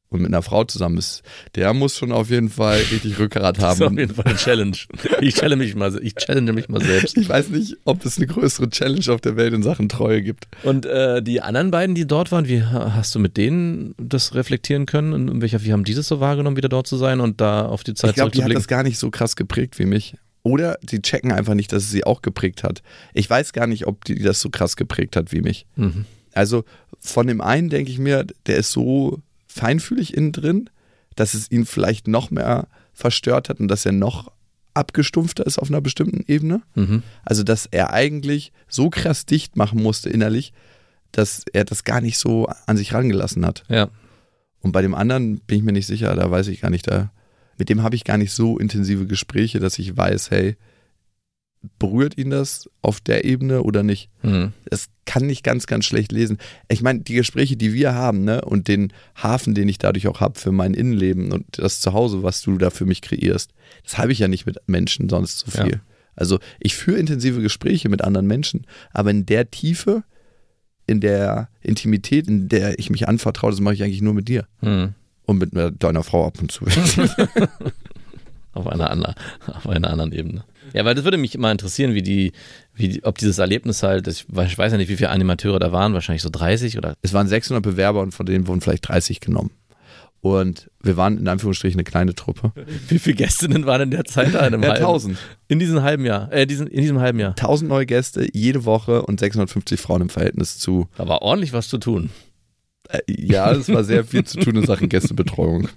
[0.09, 1.23] und mit einer Frau zusammen ist,
[1.55, 3.97] der muss schon auf jeden Fall richtig Rückgrat Das ist auf haben.
[3.97, 4.77] jeden Fall eine Challenge.
[5.21, 7.17] Ich challenge mich mal, ich challenge mich mal selbst.
[7.17, 10.45] Ich weiß nicht, ob es eine größere Challenge auf der Welt in Sachen Treue gibt.
[10.61, 14.35] Und äh, die anderen beiden, die dort waren, wie ha- hast du mit denen das
[14.35, 15.13] reflektieren können?
[15.13, 17.65] Und in welcher, wie haben die das so wahrgenommen, wieder dort zu sein und da
[17.65, 20.15] auf die Zeit Ich glaube, die hat das gar nicht so krass geprägt wie mich.
[20.43, 22.83] Oder sie checken einfach nicht, dass es sie auch geprägt hat.
[23.13, 25.65] Ich weiß gar nicht, ob die das so krass geprägt hat wie mich.
[25.75, 26.05] Mhm.
[26.33, 26.65] Also
[26.99, 30.69] von dem einen denke ich mir, der ist so feinfühlig innen drin,
[31.15, 34.31] dass es ihn vielleicht noch mehr verstört hat und dass er noch
[34.73, 36.61] abgestumpfter ist auf einer bestimmten Ebene.
[36.75, 37.03] Mhm.
[37.23, 40.51] Also dass er eigentlich so krass dicht machen musste innerlich,
[41.11, 43.63] dass er das gar nicht so an sich rangelassen hat.
[43.69, 43.89] Ja.
[44.61, 47.11] Und bei dem anderen bin ich mir nicht sicher, da weiß ich gar nicht, da
[47.57, 50.55] mit dem habe ich gar nicht so intensive Gespräche, dass ich weiß, hey,
[51.79, 54.09] berührt ihn das auf der Ebene oder nicht?
[54.21, 54.51] Mhm.
[54.65, 56.37] Das kann ich ganz, ganz schlecht lesen.
[56.69, 60.19] Ich meine, die Gespräche, die wir haben, ne, und den Hafen, den ich dadurch auch
[60.19, 63.51] habe für mein Innenleben und das Zuhause, was du da für mich kreierst,
[63.83, 65.73] das habe ich ja nicht mit Menschen sonst so viel.
[65.73, 65.79] Ja.
[66.15, 70.03] Also ich führe intensive Gespräche mit anderen Menschen, aber in der Tiefe,
[70.85, 74.47] in der Intimität, in der ich mich anvertraue, das mache ich eigentlich nur mit dir
[74.61, 74.95] Mhm.
[75.25, 75.51] Und mit
[75.83, 76.65] deiner Frau ab und zu.
[78.55, 79.15] Auf einer, anderen,
[79.47, 80.43] auf einer anderen Ebene.
[80.73, 82.33] Ja, weil das würde mich immer interessieren, wie die,
[82.75, 85.57] wie die, ob dieses Erlebnis halt, ich weiß ich weiß ja nicht, wie viele Animateure
[85.57, 86.93] da waren, wahrscheinlich so 30 oder.
[87.01, 89.49] es waren 600 Bewerber und von denen wurden vielleicht 30 genommen.
[90.21, 92.51] Und wir waren in Anführungsstrichen eine kleine Truppe.
[92.89, 94.41] Wie viele Gästinnen waren in der Zeit da?
[94.45, 95.17] In, einem Ja, halben- 1000.
[95.47, 96.31] in diesem halben Jahr.
[96.31, 97.31] Äh, diesen, in diesem halben Jahr.
[97.31, 100.87] 1000 neue Gäste jede Woche und 650 Frauen im Verhältnis zu.
[100.95, 102.11] Da war ordentlich was zu tun.
[102.93, 105.67] Äh, ja, es war sehr viel zu tun in Sachen Gästebetreuung.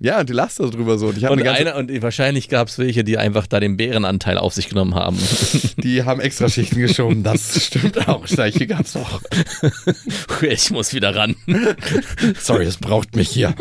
[0.00, 1.06] Ja, und du lachst da drüber so.
[1.06, 4.36] Und ich Und, eine einer, und wahrscheinlich gab es welche, die einfach da den Bärenanteil
[4.38, 5.16] auf sich genommen haben.
[5.78, 7.22] die haben extra Schichten geschoben.
[7.22, 8.26] Das stimmt auch.
[8.26, 9.22] Solche gab's auch.
[10.42, 11.36] ich muss wieder ran.
[12.38, 13.54] Sorry, es braucht mich hier.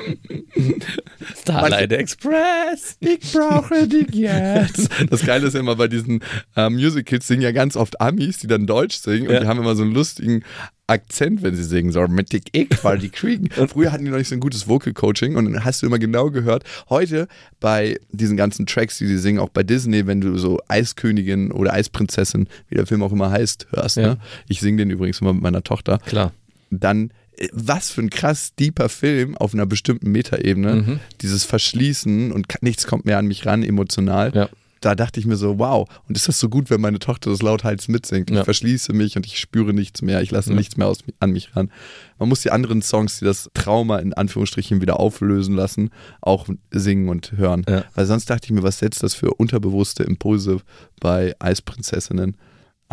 [1.40, 2.98] Starlight Express.
[3.00, 4.90] Ich brauche dich jetzt.
[5.10, 6.22] Das Geile ist ja immer bei diesen
[6.56, 9.40] äh, Musicals singen ja ganz oft Amis, die dann Deutsch singen und Ja.
[9.42, 10.44] die haben immer so einen lustigen
[10.88, 11.92] Akzent, wenn sie singen.
[11.92, 13.50] So mit dick ich, weil die kriegen.
[13.68, 16.00] Früher hatten die noch nicht so ein gutes Vocal Coaching und dann hast du immer
[16.00, 16.64] genau gehört.
[16.90, 17.28] Heute
[17.60, 21.74] bei diesen ganzen Tracks, die sie singen, auch bei Disney, wenn du so Eiskönigin oder
[21.74, 23.98] Eisprinzessin, wie der Film auch immer heißt, hörst.
[23.98, 24.08] Ja.
[24.08, 24.18] Ne?
[24.48, 26.34] Ich singe den übrigens immer mit meiner Tochter Klar.
[26.70, 30.76] dann äh, was für ein krass deeper Film auf einer bestimmten Metaebene.
[30.76, 31.00] Mhm.
[31.22, 34.32] Dieses Verschließen und nichts kommt mehr an mich ran, emotional.
[34.36, 34.50] Ja.
[34.84, 37.42] Da dachte ich mir so, wow, und ist das so gut, wenn meine Tochter das
[37.42, 38.30] lauthals mitsingt?
[38.30, 38.44] Ich Ja.
[38.44, 41.72] verschließe mich und ich spüre nichts mehr, ich lasse nichts mehr aus, an mich ran.
[42.20, 47.08] Man muss die anderen Songs, die das Trauma in Anführungsstrichen wieder auflösen lassen, auch singen
[47.08, 47.64] und hören.
[47.68, 47.86] Ja.
[47.96, 50.58] Weil sonst dachte ich mir, was setzt das für unterbewusste Impulse
[51.00, 52.36] bei Eisprinzessinnen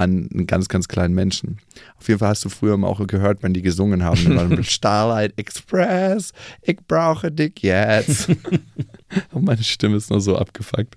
[0.01, 1.59] an einen ganz, ganz kleinen Menschen.
[1.99, 5.35] Auf jeden Fall hast du früher mal auch gehört, wenn die gesungen haben, mit Starlight
[5.37, 6.33] Express,
[6.63, 8.29] ich brauche dich jetzt.
[9.33, 10.97] und meine Stimme ist noch so abgefuckt.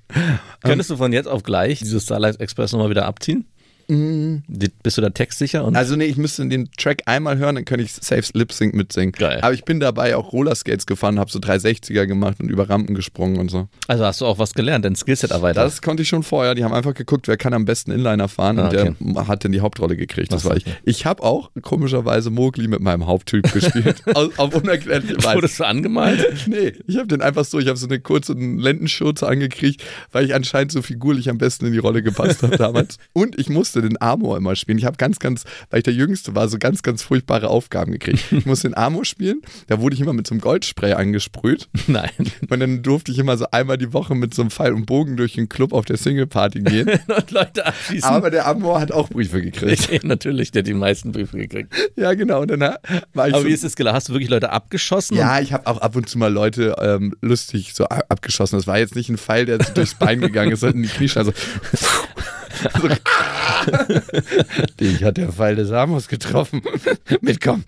[0.63, 3.45] Könntest du von jetzt auf gleich dieses Starlight Express nochmal wieder abziehen?
[3.87, 5.63] Die- Bist du da textsicher?
[5.65, 8.73] Und Also nee, ich müsste den Track einmal hören, dann könnte ich safe Lip Sync
[8.73, 9.11] mitsingen.
[9.13, 9.39] Geil.
[9.41, 13.37] Aber ich bin dabei auch Rollerskates gefahren, habe so 360er gemacht und über Rampen gesprungen
[13.39, 13.67] und so.
[13.87, 15.65] also hast du auch was gelernt, dein Skillset erweitert.
[15.65, 16.55] Das konnte ich schon vorher.
[16.55, 18.95] Die haben einfach geguckt, wer kann am besten Inliner fahren Ah, und der
[19.27, 20.31] hat dann die Hauptrolle gekriegt.
[20.33, 20.65] Das Ach war ich.
[20.67, 20.75] okay.
[20.85, 24.01] Ich habe auch komischerweise Mowgli mit meinem Haupttyp gespielt.
[24.15, 25.35] Aus, auf unerklärliche Weise.
[25.35, 26.25] Wurdest du angemalt?
[26.47, 29.81] Nee, ich habe den einfach so, ich habe so eine kurze Lendenschürze angekriegt,
[30.11, 32.97] weil ich anscheinend so figurlich am besten in die Rolle gepasst habe damals.
[33.13, 34.77] Und ich musste den Amor immer spielen.
[34.77, 38.23] Ich habe ganz, ganz, weil ich der Jüngste war, so ganz, ganz furchtbare Aufgaben gekriegt.
[38.43, 41.69] Ich musste den Amor spielen, da wurde ich immer mit so einem Goldspray angesprüht.
[41.87, 42.09] Nein.
[42.49, 45.17] Und dann durfte ich immer so einmal die Woche mit so einem Pfeil und Bogen
[45.17, 46.89] durch den Club auf der Single-Party gehen.
[47.07, 48.09] Und Leute abschießen.
[48.09, 50.03] Aber der Amor hat auch Briefe gekriegt.
[50.03, 51.73] Natürlich, der hat die meisten Briefe gekriegt.
[51.95, 52.41] Ja, genau.
[52.41, 52.61] Und dann
[53.13, 53.95] war ich Aber so, wie ist es gelaufen?
[53.95, 55.17] Hast du wirklich Leute abgeschossen?
[55.17, 58.57] Ja, ich habe auch ab und zu mal Leute ähm, lustig so abgeschossen.
[58.57, 61.33] Das war jetzt nicht ein Pfeil, der durchs Bein gegangen ist, sondern in die Kniescheibe.
[62.53, 62.87] So.
[64.79, 66.61] Dich hat der Pfeil des Amos getroffen.
[67.21, 67.65] Mitkommen.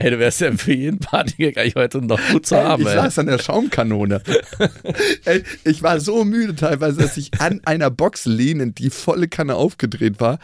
[0.00, 2.94] Ey, du wärst ja für jeden Partygag eigentlich heute noch gut zu haben, ich ey.
[2.94, 4.22] saß an der Schaumkanone.
[5.24, 9.54] ey, ich war so müde teilweise, dass ich an einer Box lehnend, die volle Kanne
[9.54, 10.38] aufgedreht war,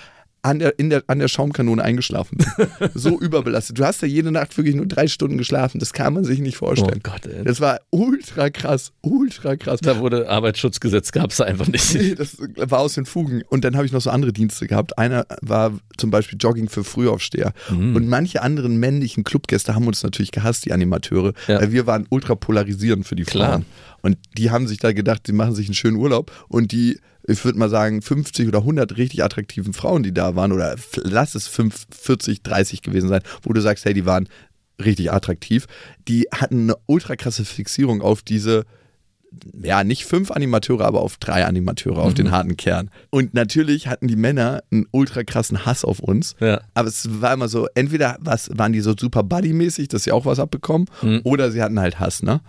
[0.49, 2.47] an der, in der, an der Schaumkanone eingeschlafen bin.
[2.95, 3.79] So überbelastet.
[3.79, 5.79] Du hast ja jede Nacht wirklich nur drei Stunden geschlafen.
[5.79, 7.01] Das kann man sich nicht vorstellen.
[7.05, 7.45] Oh Gott, ey.
[7.45, 9.81] Das war ultra krass, ultra krass.
[9.83, 11.95] Da wurde Arbeitsschutzgesetz, gab es einfach nicht.
[11.95, 13.43] Nee, das war aus den Fugen.
[13.49, 14.99] Und dann habe ich noch so andere Dienste gehabt.
[14.99, 17.53] Einer war zum Beispiel Jogging für Frühaufsteher.
[17.71, 17.95] Mhm.
[17.97, 21.61] Und manche anderen männlichen Clubgäste haben uns natürlich gehasst, die Animateure, Ja.
[21.61, 23.51] weil wir waren ultra polarisierend für die Klar.
[23.51, 23.65] Frauen.
[24.01, 26.31] Und die haben sich da gedacht, sie machen sich einen schönen Urlaub.
[26.49, 26.99] Und die,
[27.29, 31.35] ich würde mal sagen, 50 oder 100 richtig attraktiven Frauen, die da waren, oder lass
[31.35, 34.29] es 5, 40, 30 gewesen sein, wo du sagst, hey, die waren
[34.83, 35.67] richtig attraktiv,
[36.07, 38.65] die hatten eine ultra krasse Fixierung auf diese
[39.63, 42.15] ja, nicht fünf Animateure, aber auf drei Animateure, auf Mhm.
[42.15, 42.91] den harten Kern.
[43.11, 46.35] Und natürlich hatten die Männer einen ultra krassen Hass auf uns.
[46.41, 46.61] Ja.
[46.75, 50.25] Aber es war immer so, entweder was, waren die so super buddy-mäßig, dass sie auch
[50.25, 51.21] was abbekommen, Mhm.
[51.25, 52.41] oder sie hatten halt Hass, ne?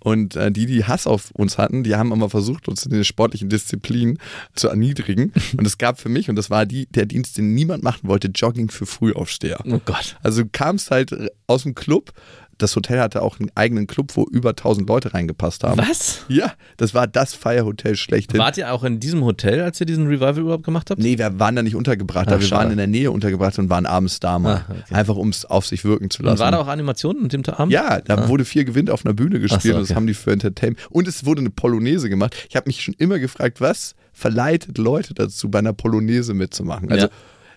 [0.00, 3.04] Und äh, die, die Hass auf uns hatten, die haben immer versucht, uns in den
[3.04, 4.18] sportlichen Disziplinen
[4.54, 5.32] zu erniedrigen.
[5.56, 8.28] und es gab für mich, und das war die, der Dienst, den niemand machen wollte,
[8.34, 9.60] Jogging für Frühaufsteher.
[9.66, 10.16] Oh Gott.
[10.22, 11.14] Also du kamst halt
[11.46, 12.12] aus dem Club,
[12.58, 15.78] das Hotel hatte auch einen eigenen Club, wo über 1000 Leute reingepasst haben.
[15.78, 16.24] Was?
[16.28, 18.38] Ja, das war das Feierhotel schlechthin.
[18.40, 21.00] Wart ihr auch in diesem Hotel, als ihr diesen Revival-Urlaub gemacht habt?
[21.00, 22.62] Nee, wir waren da nicht untergebracht, Ach, aber wir schade.
[22.64, 24.64] waren in der Nähe untergebracht und waren abends da mal.
[24.68, 24.94] Ah, okay.
[24.94, 26.40] Einfach um es auf sich wirken zu Und lassen.
[26.40, 27.72] war da auch Animation an dem Abend?
[27.72, 29.96] ja, da wurde viel Gewinn auf einer Bühne gespielt so, und das okay.
[29.96, 30.78] haben die für Entertainment.
[30.90, 32.34] Und es wurde eine Polonaise gemacht.
[32.48, 36.90] Ich habe mich schon immer gefragt, was verleitet Leute dazu, bei einer Polonaise mitzumachen?
[36.90, 37.12] Also Ja.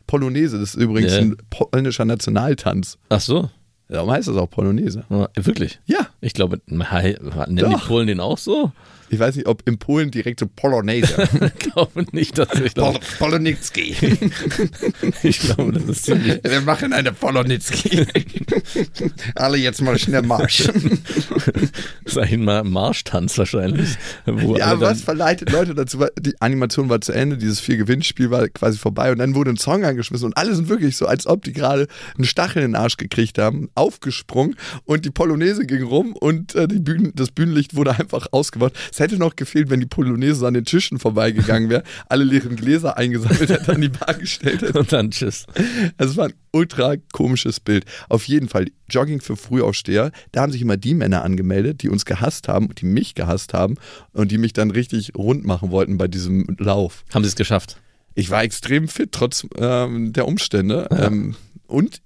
[0.08, 1.20] Polonaise, das ist übrigens Ja.
[1.20, 2.98] ein polnischer Nationaltanz.
[3.10, 3.50] Ach so.
[3.90, 5.06] Darum heißt das auch Polonaise.
[5.10, 5.80] Ja, wirklich?
[5.86, 7.76] Ja, Ich glaube, nennen die.
[7.88, 8.72] Polen den auch so?
[9.10, 11.28] Ich weiß nicht, ob in Polen direkt so Polonaise.
[11.58, 13.96] Ich glaube nicht, dass ich Pol Polonitzki.
[15.24, 16.40] ich glaube, das ist ziemlich.
[16.44, 18.06] Wir machen eine Polonitzki.
[19.36, 20.68] Alle jetzt mal schnell Marsch.
[22.06, 23.90] Sag ich mal, Marschtanz wahrscheinlich.
[24.26, 26.04] Ja, dann- was verleitet Leute dazu?
[26.20, 29.58] Die Animation war zu Ende, dieses vier Gewinnspiel war quasi vorbei und dann wurde ein
[29.58, 32.76] Song angeschmissen und alle sind wirklich so, als ob die gerade einen Stachel in den
[32.76, 34.56] Arsch gekriegt haben, aufgesprungen
[34.86, 38.74] und die Polonaise ging rum und äh, die Bühnen, das Bühnenlicht wurde einfach ausgebaut.
[38.98, 42.98] Es hätte noch gefehlt, wenn die Polonaise an den Tischen vorbeigegangen wäre, alle leeren Gläser
[42.98, 44.80] eingesammelt hätte, an die Bar gestellt hätte.
[44.80, 45.46] Und dann tschüss.
[45.98, 47.86] Also es war ein ultra komisches Bild.
[48.10, 52.06] Auf jeden Fall, Jogging für Frühaufsteher, da haben sich immer die Männer angemeldet, die uns
[52.06, 53.76] gehasst haben, die mich gehasst haben
[54.14, 57.04] und die mich dann richtig rund machen wollten bei diesem Lauf.
[57.14, 57.78] Haben sie es geschafft?
[58.16, 60.88] Ich war extrem fit, trotz ähm, der Umstände.
[60.90, 61.36] Ähm,
[61.68, 62.02] und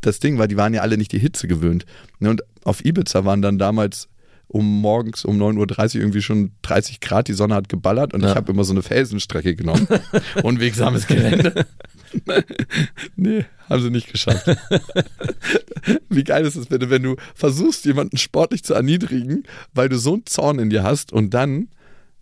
[0.00, 1.86] das Ding war, die waren ja alle nicht die Hitze gewöhnt.
[2.18, 4.08] Ne, Und auf Ibiza waren dann damals
[4.52, 8.30] um morgens um 9.30 Uhr irgendwie schon 30 Grad, die Sonne hat geballert und Ja.
[8.30, 9.86] ich habe immer so eine Felsenstrecke genommen.
[10.42, 11.66] Unwegsames Gelände.
[13.16, 14.46] nee, haben sie nicht geschafft.
[16.08, 19.44] Wie geil ist es, wenn du, wenn du versuchst, jemanden sportlich zu erniedrigen,
[19.74, 21.68] weil du so einen Zorn in dir hast und dann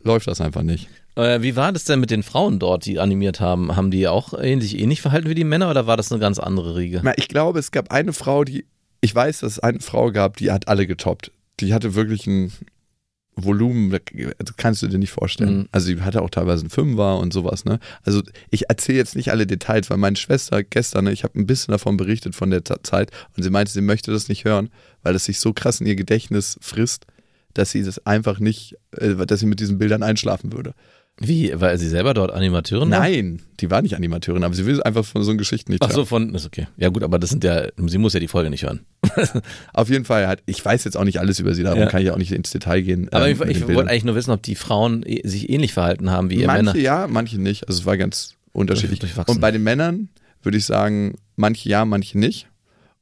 [0.03, 0.89] läuft das einfach nicht.
[1.16, 3.74] Äh, wie war das denn mit den Frauen dort, die animiert haben?
[3.74, 6.76] Haben die auch ähnlich, ähnlich verhalten wie die Männer oder war das eine ganz andere
[6.76, 7.01] Riege?
[7.03, 8.64] Na, Ich glaube, es gab eine Frau, die,
[9.01, 11.33] ich weiß, dass es eine Frau gab, die hat alle getoppt.
[11.61, 12.53] Die hatte wirklich ein
[13.37, 15.59] Volumen, das kannst du dir nicht vorstellen.
[15.59, 15.69] Mhm.
[15.73, 17.65] Also sie hatte auch teilweise einen Fünfer und sowas.
[17.65, 17.79] Ne?
[18.03, 21.47] Also ich erzähle jetzt nicht alle Details, weil meine Schwester gestern, ne, ich habe ein
[21.47, 24.71] bisschen davon berichtet von der Zeit und sie meinte, sie möchte das nicht hören,
[25.03, 27.07] weil es sich so krass in ihr Gedächtnis frisst,
[27.55, 30.75] dass sie das einfach nicht, äh, dass sie mit diesen Bildern einschlafen würde.
[31.23, 33.01] Wie, weil sie selber dort Animateurin war?
[33.01, 35.91] Nein, die war nicht Animateurin, aber sie will einfach von so einer Geschichte nicht Ach
[35.91, 36.66] so, von, ist okay.
[36.79, 38.81] Ja gut, aber das sind ja, sie muss ja die Folge nicht hören.
[39.75, 41.87] Auf jeden Fall, hat, ich weiß jetzt auch nicht alles über sie, darum Ja.
[41.87, 43.09] kann ich auch nicht ins Detail gehen.
[43.12, 46.11] Aber ähm, ich, ich wollte eigentlich nur wissen, ob die Frauen eh- sich ähnlich verhalten
[46.11, 46.77] haben wie ihr Manche Männer.
[46.79, 47.68] ja, manche nicht.
[47.68, 49.12] Also es war ganz unterschiedlich.
[49.27, 50.09] Und bei den Männern
[50.43, 52.47] würde ich sagen, manche ja, manche nicht.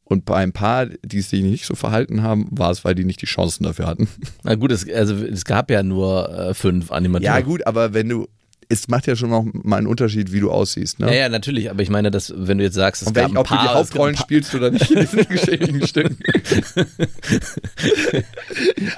[0.09, 3.21] Und bei ein paar, die sich nicht so verhalten haben, war es, weil die nicht
[3.21, 4.09] die Chancen dafür hatten.
[4.43, 7.25] Na gut, es, also es gab ja nur äh, fünf Animatoren.
[7.25, 8.27] Ja, gut, aber wenn du,
[8.71, 10.99] es macht ja schon noch mal einen Unterschied, wie du aussiehst.
[11.01, 11.07] Ne?
[11.07, 13.37] Ja, ja, natürlich, aber ich meine, dass, wenn du jetzt sagst, es Und gab ein
[13.39, 16.19] ob paar, du die Hauptrollen spielst oder nicht in diesen geschädigen Stücken.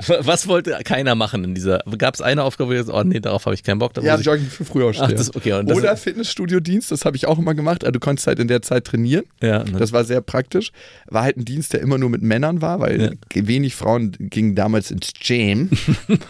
[0.07, 1.83] Was wollte keiner machen in dieser?
[1.99, 3.93] Gab es eine Aufgabe, wo du jetzt, oh nee, darauf habe ich keinen Bock.
[4.03, 5.07] Ja, ich, Jogging für Frühaufsteher.
[5.09, 7.85] Ach, das- okay, das- Oder Fitnessstudio-Dienst, das habe ich auch immer gemacht.
[7.85, 9.25] Also du konntest halt in der Zeit trainieren.
[9.43, 9.79] ja, ne?
[9.79, 10.73] Das war sehr praktisch.
[11.07, 14.91] War halt ein Dienst, der immer nur mit Männern war, weil wenig Frauen gingen damals
[14.91, 15.71] ins Gym.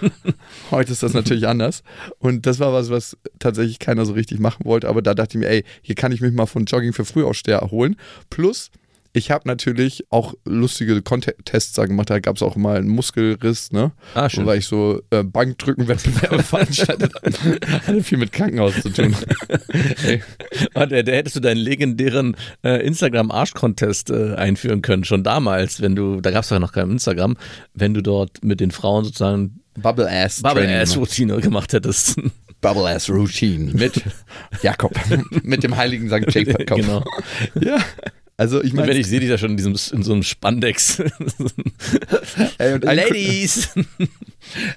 [0.71, 1.83] Heute ist das natürlich anders.
[2.19, 4.89] Und das war was, was tatsächlich keiner so richtig machen wollte.
[4.89, 7.59] Aber da dachte ich mir, ey, hier kann ich mich mal von Jogging für Frühaufsteher
[7.59, 7.97] erholen.
[8.29, 8.71] Plus,
[9.13, 12.11] ich habe natürlich auch lustige Contests da gemacht.
[12.11, 13.91] Da gab es auch mal einen Muskelriss, ne?
[14.15, 14.47] Ah, schön.
[14.47, 17.13] Weil ich so äh, Bankdrückenwettbewerbe veranstaltet.
[17.87, 19.17] Hatte viel mit Krankenhaus zu tun.
[20.05, 20.23] ey,
[20.75, 26.21] der, der hättest du deinen legendären äh, Instagram-Arsch-Contest äh, einführen können, schon damals, wenn du,
[26.21, 27.37] da gab es ja noch kein Instagram,
[27.75, 30.05] wenn du dort mit den Frauen sozusagen Bubble.
[30.05, 32.17] Bubble-Ass-Routine gemacht hättest.
[32.61, 34.03] Bubble Ass Routine mit
[34.63, 34.99] Jakob,
[35.43, 36.35] mit dem heiligen St.
[36.35, 36.67] Jacob.
[36.67, 37.05] genau.
[37.61, 37.79] Ja.
[38.37, 40.99] Also ich meine, wenn ich sehe dich da schon in, diesem, in so einem Spandex.
[42.57, 43.69] ey, und, ein, Ladies!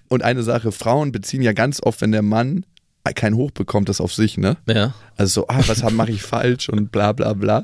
[0.10, 2.66] und eine Sache, Frauen beziehen ja ganz oft, wenn der Mann
[3.12, 4.56] kein Hoch bekommt, das auf sich, ne?
[4.66, 4.94] ja.
[5.16, 7.64] Also so, ah, was mache ich falsch und bla bla bla.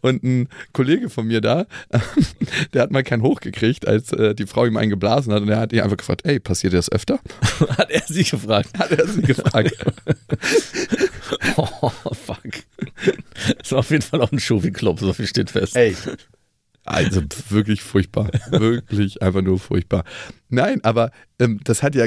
[0.00, 1.66] Und ein Kollege von mir da,
[2.72, 5.48] der hat mal kein Hoch gekriegt, als äh, die Frau ihm einen geblasen hat und
[5.48, 7.18] er hat ihn einfach gefragt, ey, passiert dir das öfter?
[7.76, 8.78] Hat er sie gefragt.
[8.78, 9.76] Hat er sie gefragt.
[11.56, 12.38] Oh, fuck.
[13.58, 15.76] Das war auf jeden Fall auch ein Shovi-Club, so viel steht fest.
[15.76, 15.94] Ey.
[16.84, 18.30] Also wirklich furchtbar.
[18.50, 20.04] Wirklich einfach nur furchtbar.
[20.48, 22.06] Nein, aber ähm, das hat ja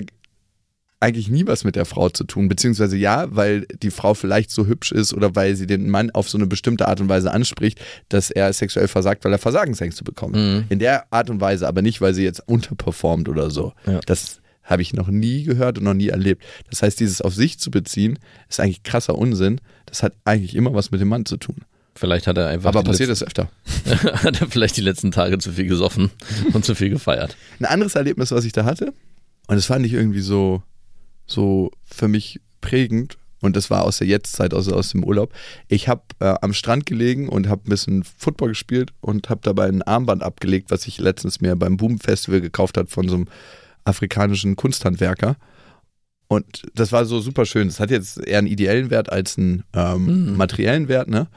[1.01, 4.67] eigentlich nie was mit der Frau zu tun, beziehungsweise ja, weil die Frau vielleicht so
[4.67, 7.81] hübsch ist oder weil sie den Mann auf so eine bestimmte Art und Weise anspricht,
[8.09, 10.35] dass er sexuell versagt, weil er Versagensängste bekommt.
[10.35, 10.65] Mhm.
[10.69, 13.73] In der Art und Weise, aber nicht, weil sie jetzt unterperformt oder so.
[13.87, 13.99] Ja.
[14.05, 16.43] Das habe ich noch nie gehört und noch nie erlebt.
[16.69, 19.59] Das heißt, dieses auf sich zu beziehen, ist eigentlich krasser Unsinn.
[19.87, 21.57] Das hat eigentlich immer was mit dem Mann zu tun.
[21.95, 22.69] Vielleicht hat er einfach.
[22.69, 23.49] Aber passiert das öfter.
[24.23, 26.11] hat er vielleicht die letzten Tage zu viel gesoffen
[26.53, 27.35] und zu viel gefeiert.
[27.59, 28.93] Ein anderes Erlebnis, was ich da hatte,
[29.47, 30.63] und das fand ich irgendwie so,
[31.31, 35.33] so für mich prägend, und das war aus der Jetztzeit, also aus dem Urlaub.
[35.67, 39.67] Ich habe äh, am Strand gelegen und habe ein bisschen Football gespielt und habe dabei
[39.67, 43.27] ein Armband abgelegt, was ich letztens mir beim Boom Festival gekauft hat von so einem
[43.83, 45.37] afrikanischen Kunsthandwerker.
[46.27, 47.67] Und das war so super schön.
[47.67, 50.37] Das hat jetzt eher einen ideellen Wert als einen ähm, Mhm.
[50.37, 51.27] materiellen Wert, ne?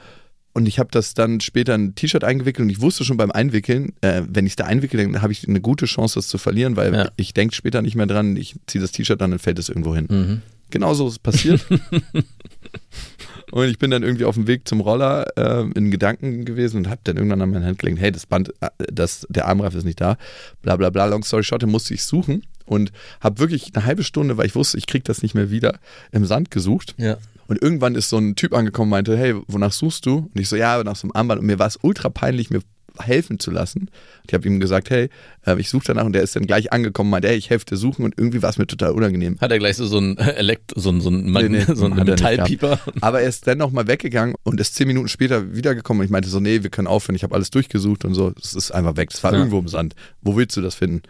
[0.55, 3.29] Und ich habe das dann später in ein T-Shirt eingewickelt und ich wusste schon beim
[3.29, 6.37] Einwickeln, äh, wenn ich es da einwickle, dann habe ich eine gute Chance, das zu
[6.37, 7.11] verlieren, weil Ja.
[7.17, 9.93] ich denke später nicht mehr dran, ich ziehe das T-Shirt an, dann fällt es irgendwo
[9.93, 10.07] hin.
[10.09, 10.41] Mhm.
[10.69, 11.65] Genauso ist es passiert.
[13.51, 16.89] und ich bin dann irgendwie auf dem Weg zum Roller äh, in Gedanken gewesen und
[16.89, 19.83] habe dann irgendwann an meine Hand gelegt, hey, das Band, äh, das, der Armreif ist
[19.83, 20.17] nicht da,
[20.61, 22.91] bla bla bla, long story short, dann musste ich suchen und
[23.21, 25.79] habe wirklich eine halbe Stunde, weil ich wusste, ich kriege das nicht mehr wieder,
[26.11, 26.95] im Sand gesucht.
[26.97, 27.17] Ja.
[27.47, 30.29] Und irgendwann ist so ein Typ angekommen und meinte, hey, wonach suchst du?
[30.33, 31.41] Und ich so, ja, nach so einem Armband.
[31.41, 32.61] Und mir war es ultra peinlich, mir
[32.97, 33.89] helfen zu lassen.
[34.25, 35.09] Ich habe ihm gesagt, hey,
[35.45, 37.65] äh, ich suche danach und der ist dann gleich angekommen und meinte, hey, ich helfe
[37.65, 39.37] dir suchen und irgendwie war es mir total unangenehm.
[39.41, 41.85] Hat er gleich so, so ein Elekt so ein, so ein, Mag Nee, nee, so
[41.85, 42.79] ein hat nicht Metallpieper.
[43.01, 46.29] Aber er ist dann nochmal weggegangen und ist zehn Minuten später wiedergekommen und ich meinte
[46.29, 49.09] so, nee, wir können aufhören, ich habe alles durchgesucht und so, es ist einfach weg,
[49.13, 49.39] es war Ja.
[49.39, 49.93] irgendwo im Sand.
[50.21, 51.01] Wo willst du das finden?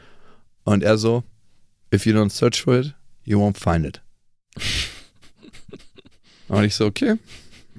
[0.63, 1.23] Und er so,
[1.93, 4.01] if you don't search for it, you won't find it.
[6.47, 7.15] und ich so, okay,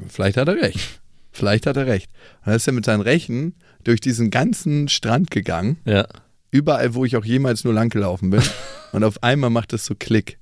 [0.09, 1.01] vielleicht hat er recht.
[1.33, 2.11] Vielleicht hat er recht.
[2.41, 3.55] Und dann ist er mit seinen Rechen
[3.85, 6.07] durch diesen ganzen Strand gegangen, Ja.
[6.51, 8.43] überall, wo ich auch jemals nur lang gelaufen bin.
[8.93, 10.39] und auf einmal macht es so Klick.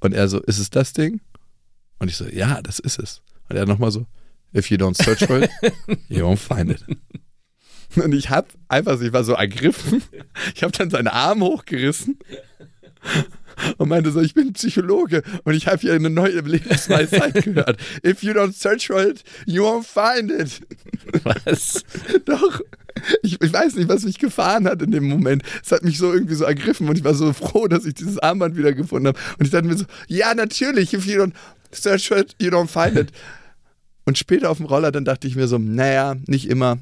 [0.00, 1.20] Und er so, ist es das Ding?
[1.98, 3.22] Und ich so, ja, das ist es.
[3.48, 4.06] Und er nochmal so,
[4.54, 5.50] if you don't search for it,
[6.08, 6.84] you won't find it.
[7.96, 10.02] Und ich hab einfach, ich war so ergriffen.
[10.54, 12.18] Ich habe dann seinen Arm hochgerissen
[13.78, 17.78] und meinte so, ich bin Psychologe und ich habe hier eine neue Lebensweisheit gehört.
[18.04, 20.60] If you don't search for it, you won't find it.
[21.24, 21.84] Was?
[22.24, 22.60] Doch.
[23.22, 25.42] Ich, ich weiß nicht, was mich gefahren hat in dem Moment.
[25.62, 28.18] Es hat mich so irgendwie so ergriffen und ich war so froh, dass ich dieses
[28.18, 29.18] Armband wieder gefunden habe.
[29.38, 31.32] Und ich dachte mir so, ja, natürlich, if you don't
[31.72, 33.10] search for it, you don't find it.
[34.06, 36.78] Und später auf dem Roller, dann dachte ich mir so, naja, nicht immer,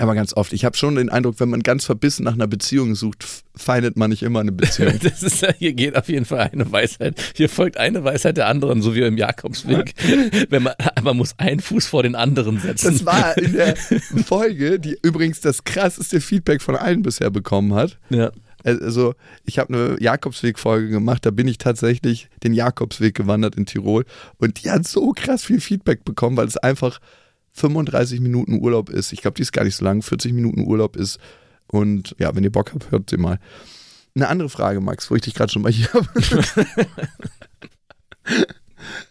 [0.00, 0.52] aber ganz oft.
[0.52, 3.96] Ich habe schon den Eindruck, wenn man ganz verbissen nach einer Beziehung sucht, f- findet
[3.96, 4.94] man nicht immer eine Beziehung.
[5.02, 7.20] Das ist, hier geht auf jeden Fall eine Weisheit.
[7.34, 9.94] Hier folgt eine Weisheit der anderen, so wie im Jakobsweg.
[10.50, 12.92] Wenn man, man muss einen Fuß vor den anderen setzen.
[12.92, 13.76] Das war in der
[14.26, 17.98] Folge, die übrigens das krasseste Feedback von allen bisher bekommen hat.
[18.10, 18.30] ja.
[18.64, 19.14] Also,
[19.46, 24.04] ich habe eine Jakobsweg-Folge gemacht, da bin ich tatsächlich den Jakobsweg gewandert in Tirol
[24.38, 26.98] und die hat so krass viel Feedback bekommen, weil es einfach
[27.58, 29.12] 35 Minuten Urlaub ist.
[29.12, 31.18] Ich glaube, die ist gar nicht so lang, 40 Minuten Urlaub ist.
[31.66, 33.38] Und ja, wenn ihr Bock habt, hört sie mal.
[34.14, 36.08] Eine andere Frage, Max, wo ich dich gerade schon mal hier habe.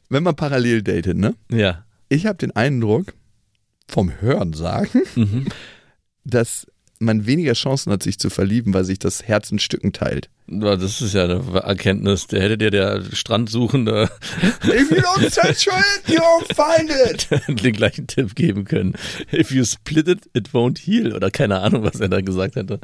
[0.10, 1.36] wenn man parallel datet, ne?
[1.52, 1.86] Ja.
[2.10, 3.14] Ich habe den Eindruck,
[3.90, 5.46] vom Hören sagen, Mhm.
[6.26, 6.68] dass
[7.00, 10.30] man weniger Chancen hat, sich zu verlieben, weil sich das Herz in Stücken teilt.
[10.48, 12.28] Das ist ja eine Erkenntnis.
[12.28, 14.10] Der hätte dir der Strandsuchende
[14.64, 17.64] If you don't search for it, you won't find it.
[17.64, 18.94] den gleichen Tipp geben können.
[19.32, 21.14] If you split it, it won't heal.
[21.14, 22.80] Oder keine Ahnung, was er da gesagt hätte.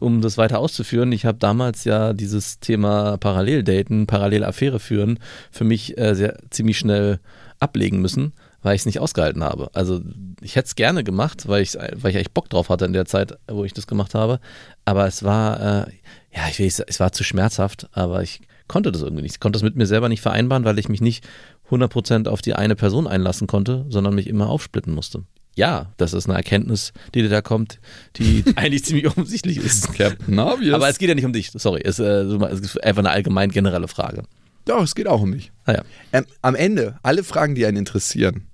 [0.00, 5.18] Um das weiter auszuführen, ich habe damals ja dieses Thema Paralleldaten, Parallelaffäre führen,
[5.50, 7.18] für mich äh, sehr ziemlich schnell
[7.58, 8.32] ablegen müssen,
[8.68, 9.70] weil ich es nicht ausgehalten habe.
[9.72, 10.02] Also
[10.42, 13.06] ich hätte es gerne gemacht, weil ich, weil ich echt Bock drauf hatte in der
[13.06, 14.40] Zeit, wo ich das gemacht habe.
[14.84, 15.90] Aber es war, äh,
[16.36, 19.36] ja, ich sagen, es war zu schmerzhaft, aber ich konnte das irgendwie nicht.
[19.36, 21.26] Ich konnte das mit mir selber nicht vereinbaren, weil ich mich nicht
[21.70, 25.24] 100% auf die eine Person einlassen konnte, sondern mich immer aufsplitten musste.
[25.54, 27.80] Ja, das ist eine Erkenntnis, die dir da kommt,
[28.16, 29.94] die eigentlich ziemlich offensichtlich ist.
[29.94, 30.74] Captain Obvious.
[30.74, 31.80] Aber es geht ja nicht um dich, sorry.
[31.82, 34.24] Es, äh, es ist einfach eine allgemein generelle Frage.
[34.66, 35.52] Doch, es geht auch um mich.
[35.64, 35.82] Naja.
[36.12, 38.48] Ähm, am Ende, alle Fragen, die einen interessieren,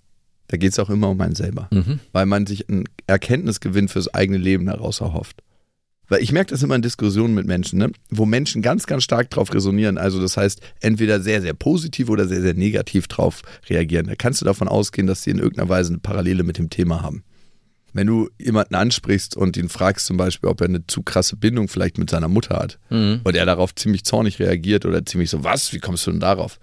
[0.49, 1.68] da geht es auch immer um einen selber.
[1.72, 2.01] Mhm.
[2.12, 5.42] Weil man sich einen Erkenntnisgewinn fürs eigene Leben daraus erhofft.
[6.09, 7.90] Weil ich merke das immer in Diskussionen mit Menschen, ne?
[8.11, 9.97] wo Menschen ganz, ganz stark drauf resonieren.
[9.97, 13.40] Also das heißt, entweder sehr, sehr positiv oder sehr, sehr negativ drauf
[13.70, 14.07] reagieren.
[14.07, 17.01] Da kannst du davon ausgehen, dass sie in irgendeiner Weise eine Parallele mit dem Thema
[17.01, 17.24] haben.
[17.95, 21.68] Wenn du jemanden ansprichst und ihn fragst zum Beispiel, ob er eine zu krasse Bindung
[21.68, 23.20] vielleicht mit seiner Mutter hat Mhm.
[23.24, 26.59] und er darauf ziemlich zornig reagiert oder ziemlich so, was, wie kommst du denn darauf?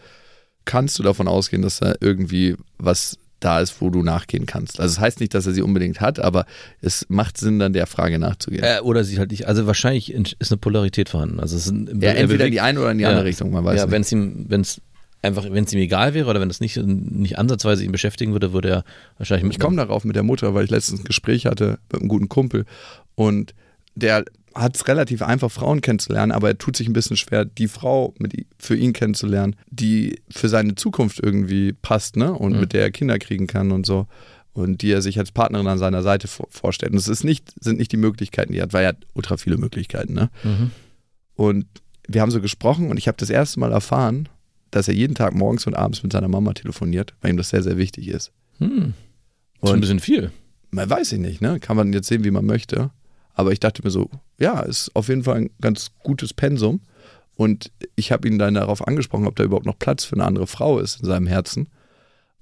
[0.66, 4.80] Kannst du davon ausgehen, dass da irgendwie was da ist, wo du nachgehen kannst.
[4.80, 6.46] Also es das heißt nicht, dass er sie unbedingt hat, aber
[6.82, 8.64] es macht Sinn, dann der Frage nachzugehen.
[8.64, 9.48] Äh, oder sie halt nicht.
[9.48, 11.40] Also wahrscheinlich in- ist eine Polarität vorhorten.
[11.40, 13.10] Also es ist ein, ja, er entweder in bewegt- die eine oder in die Ja.
[13.10, 14.80] andere Richtung, man weiß ja, wenn es ihm, wenn es
[15.24, 18.54] einfach, wenn es ihm egal wäre oder wenn es nicht, nicht ansatzweise ihn beschäftigen würde,
[18.54, 18.84] würde er
[19.18, 22.10] wahrscheinlich Ich komme darauf mit der Mutter, weil ich letztens ein Gespräch hatte mit einem
[22.10, 22.66] guten Kumpel
[23.16, 23.54] und
[23.96, 27.68] der hat es relativ einfach, Frauen kennenzulernen, aber er tut sich ein bisschen schwer, die
[27.70, 32.34] Frau mit, für ihn kennenzulernen, die für seine Zukunft irgendwie passt, ne?
[32.34, 32.60] Und Mhm.
[32.60, 34.08] mit der er Kinder kriegen kann und so.
[34.54, 36.92] Und die er sich als Partnerin an seiner Seite vor, vorstellt.
[36.92, 39.38] Und es ist nicht, sind nicht die Möglichkeiten, die er hat, weil er hat ultra
[39.38, 40.30] viele Möglichkeiten, ne?
[40.44, 40.72] Mhm.
[41.36, 41.66] Und
[42.08, 44.28] wir haben so gesprochen und ich habe das erste Mal erfahren,
[44.72, 47.64] dass er jeden Tag morgens und abends mit seiner Mama telefoniert, weil ihm das sehr,
[47.64, 48.32] sehr wichtig ist.
[48.58, 48.94] Hm.
[49.62, 50.32] Ist ein bisschen viel.
[50.72, 51.60] man weiß ich nicht, ne?
[51.60, 52.90] Kann man jetzt sehen, wie man möchte.
[53.34, 54.10] Aber ich dachte mir so,
[54.40, 56.82] ja, ist auf jeden Fall ein ganz gutes Pensum.
[57.36, 60.48] Und ich habe ihn dann darauf angesprochen, ob da überhaupt noch Platz für eine andere
[60.48, 61.68] Frau ist in seinem Herzen.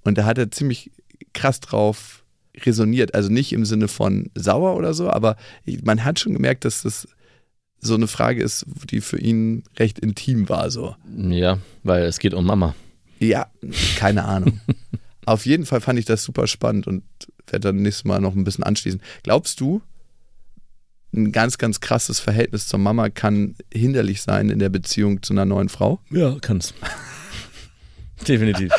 [0.03, 0.91] Und da hat er ziemlich
[1.33, 2.23] krass drauf
[2.65, 3.13] resoniert.
[3.15, 5.37] Also nicht im Sinne von sauer oder so, aber
[5.83, 7.07] man hat schon gemerkt, dass das
[7.81, 10.69] so eine Frage ist, die für ihn recht intim war.
[10.69, 10.95] So.
[11.15, 12.75] Ja, weil es geht um Mama.
[13.19, 13.47] Ja,
[13.95, 14.59] keine Ahnung.
[15.25, 17.03] Auf jeden Fall fand ich das super spannend und
[17.47, 19.01] werde dann nächstes Mal noch ein bisschen anschließen.
[19.23, 19.81] Glaubst du,
[21.13, 25.45] ein ganz, ganz krasses Verhältnis zur Mama kann hinderlich sein in der Beziehung zu einer
[25.45, 25.99] neuen Frau?
[26.11, 26.73] Ja, kann's.
[28.27, 28.71] Definitiv.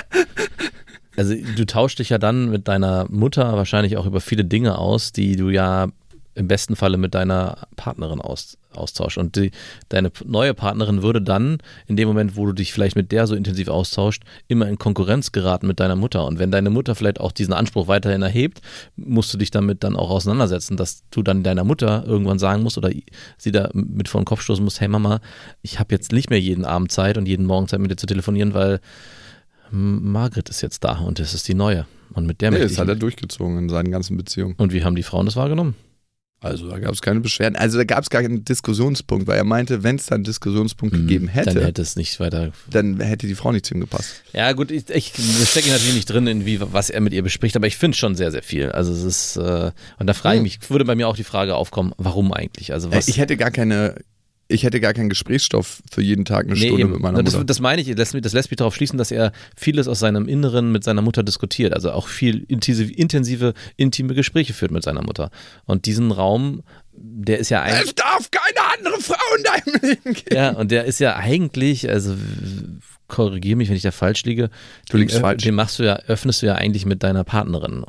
[1.16, 5.12] Also du tauschst dich ja dann mit deiner Mutter wahrscheinlich auch über viele Dinge aus,
[5.12, 5.88] die du ja
[6.34, 9.18] im besten Falle mit deiner Partnerin aus, austauscht.
[9.18, 9.50] Und die,
[9.88, 13.34] deine neue Partnerin würde dann, in dem Moment, wo du dich vielleicht mit der so
[13.34, 16.24] intensiv austauscht, immer in Konkurrenz geraten mit deiner Mutter.
[16.26, 18.60] Und wenn deine Mutter vielleicht auch diesen Anspruch weiterhin erhebt,
[18.96, 22.78] musst du dich damit dann auch auseinandersetzen, dass du dann deiner Mutter irgendwann sagen musst
[22.78, 22.90] oder
[23.38, 25.20] sie da mit vor den Kopf stoßen musst, hey Mama,
[25.62, 28.06] ich habe jetzt nicht mehr jeden Abend Zeit und jeden Morgen Zeit mit dir zu
[28.06, 28.80] telefonieren, weil
[29.70, 31.86] Margret ist jetzt da und das ist die neue.
[32.12, 34.54] Und mit der Nee, das hat er durchgezogen in seinen ganzen Beziehungen.
[34.56, 35.76] Und wie haben die Frauen das wahrgenommen?
[36.42, 37.54] Also da gab es keine Beschwerden.
[37.56, 40.94] Also da gab es gar keinen Diskussionspunkt, weil er meinte, wenn es da einen Diskussionspunkt
[40.94, 42.52] gegeben hätte, Dann hätte es nicht weiter.
[42.70, 44.22] dann hätte die Frau nicht zu ihm gepasst.
[44.32, 45.12] Ja, gut, ich, ich
[45.44, 48.14] stecke natürlich nicht drin, in wie, was er mit ihr bespricht, aber ich finde schon
[48.14, 48.72] sehr, sehr viel.
[48.72, 50.42] Also es ist, äh, und da frage ich Hm.
[50.44, 52.72] mich, würde bei mir auch die Frage aufkommen, warum eigentlich?
[52.72, 53.08] Also was.
[53.08, 53.96] Ich hätte gar keine,
[54.50, 56.90] ich hätte gar keinen Gesprächsstoff für jeden Tag eine Nee, Stunde eben.
[56.92, 57.44] mit meiner das, Mutter.
[57.46, 59.98] das meine ich, das lässt, mich- das lässt mich darauf schließen, dass er vieles aus
[60.00, 64.82] seinem Inneren mit seiner Mutter diskutiert, also auch viel intensive, intensive intime Gespräche führt mit
[64.82, 65.30] seiner Mutter.
[65.64, 67.88] Und diesen Raum, der ist ja eigentlich.
[67.88, 70.36] es darf keine andere Frau in deinem Leben geben.
[70.36, 72.14] Ja, und der ist ja eigentlich, also
[73.08, 74.50] korrigiere mich, wenn ich da falsch liege.
[74.88, 75.42] Du liegst den, ö- falsch.
[75.42, 77.84] Den machst du ja, öffnest du ja eigentlich mit deiner Partnerin.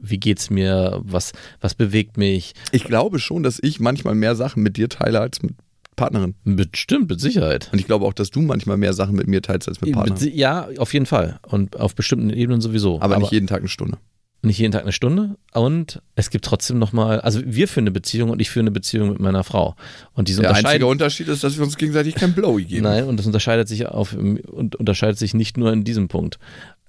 [0.00, 1.00] Wie geht's mir?
[1.02, 2.54] Was, was bewegt mich?
[2.72, 5.54] Ich glaube schon, dass ich manchmal mehr Sachen mit dir teile als mit
[5.98, 6.34] Partnerin.
[6.44, 7.68] Bestimmt, mit Sicherheit.
[7.72, 10.34] Und ich glaube auch, dass du manchmal mehr Sachen mit mir teilst als mit Partnerin.
[10.34, 11.38] Ja, auf jeden Fall.
[11.46, 13.00] Und auf bestimmten Ebenen sowieso.
[13.02, 13.98] Aber, nicht jeden Tag eine Stunde.
[14.42, 15.36] nicht jeden Tag eine Stunde.
[15.52, 19.10] Und es gibt trotzdem nochmal, also wir führen eine Beziehung und ich führe eine Beziehung
[19.10, 19.74] mit meiner Frau.
[20.14, 20.86] Und diese Der einzige.
[20.86, 22.84] Unterschied ist, dass wir uns gegenseitig kein Blowy geben.
[22.84, 26.38] Nein, und das unterscheidet sich auf und unterscheidet sich nicht nur in diesem Punkt.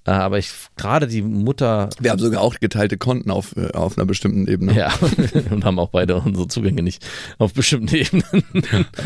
[0.06, 3.98] Äh, Aber ich gerade die Mutter Wir haben sogar auch geteilte Konten auf, äh, auf
[3.98, 4.74] einer bestimmten Ebene.
[4.76, 4.92] Ja,
[5.50, 7.06] und haben auch beide unsere Zugänge nicht
[7.38, 8.44] auf bestimmten Ebenen.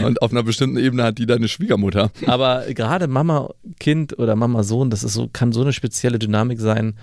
[0.03, 2.11] Und auf einer bestimmten Ebene hat die deine Schwiegermutter.
[2.27, 6.61] Aber gerade Mama, Kind oder Mama, Sohn, das ist so, kann so eine spezielle Dynamik
[6.61, 6.95] sein.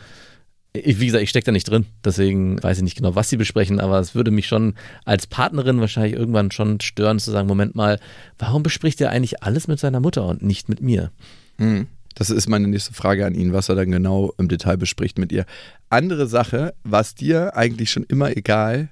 [0.74, 3.36] Ich, wie gesagt, ich stecke da nicht drin, deswegen weiß ich nicht genau, was sie
[3.36, 7.76] besprechen, aber es würde mich schon als Partnerin wahrscheinlich irgendwann schon stören, zu sagen, Moment
[7.76, 8.00] mal,
[8.40, 11.12] warum bespricht er eigentlich alles mit seiner Mutter und nicht mit mir?
[11.58, 11.88] Hm.
[12.16, 15.32] Das ist meine nächste Frage an ihn, was er dann genau im Detail bespricht mit
[15.32, 15.46] ihr.
[15.90, 18.90] Andere Sache, war es dir eigentlich schon immer egal,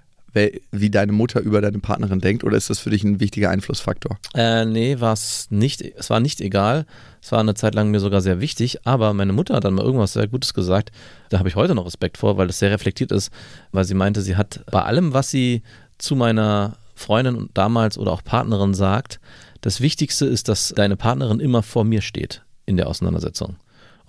[0.71, 4.17] wie deine Mutter über deine Partnerin denkt, oder ist das für dich ein wichtiger Einflussfaktor?
[4.35, 5.81] Äh, nee, war es nicht.
[5.81, 6.85] Es war nicht egal.
[7.21, 9.85] Es war eine Zeit lang mir sogar sehr wichtig, aber meine Mutter hat dann mal
[9.85, 10.91] irgendwas sehr Gutes gesagt.
[11.29, 13.31] Da habe ich heute noch Respekt vor, weil das sehr reflektiert ist,
[13.71, 15.63] weil sie meinte, sie hat bei allem, was sie
[15.97, 19.19] zu meiner Freundin und damals oder auch Partnerin sagt,
[19.61, 23.55] das Wichtigste ist, dass deine Partnerin immer vor mir steht in der Auseinandersetzung.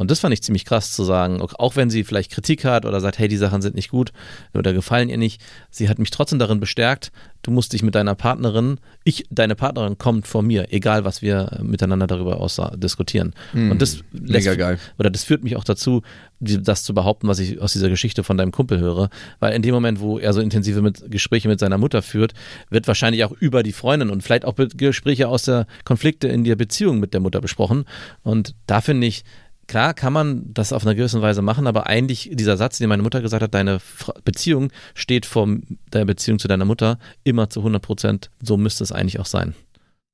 [0.01, 3.01] Und das fand ich ziemlich krass zu sagen, auch- wenn sie vielleicht Kritik hat oder
[3.01, 4.13] sagt, hey, die Sachen sind nicht gut
[4.55, 8.15] oder gefallen ihr nicht, sie hat mich trotzdem darin bestärkt, du musst dich mit deiner
[8.15, 12.47] Partnerin, ich, deine Partnerin kommt vor mir, egal was wir miteinander darüber
[12.77, 13.35] diskutieren.
[13.53, 14.79] Und das lässt, Mega geil.
[14.99, 16.03] oder das führt mich auch dazu,
[16.41, 19.11] das zu behaupten, was ich aus dieser Geschichte von deinem Kumpel höre.
[19.39, 22.33] Weil in dem Moment, wo er so intensive mit, Gespräche mit seiner Mutter führt,
[22.71, 26.57] wird wahrscheinlich auch über die Freundin und vielleicht auch Gespräche aus der Konflikte in der
[26.57, 27.85] Beziehung mit der Mutter besprochen.
[28.23, 29.25] Und da finde ich,
[29.71, 33.05] Klar kann man das auf einer gewissen Weise machen, aber eigentlich dieser Satz, den meine
[33.05, 33.79] Mutter gesagt hat, deine
[34.25, 35.47] Beziehung steht vor
[35.93, 38.31] deiner Beziehung zu deiner Mutter immer zu 100 Prozent.
[38.43, 39.55] So müsste es eigentlich auch sein.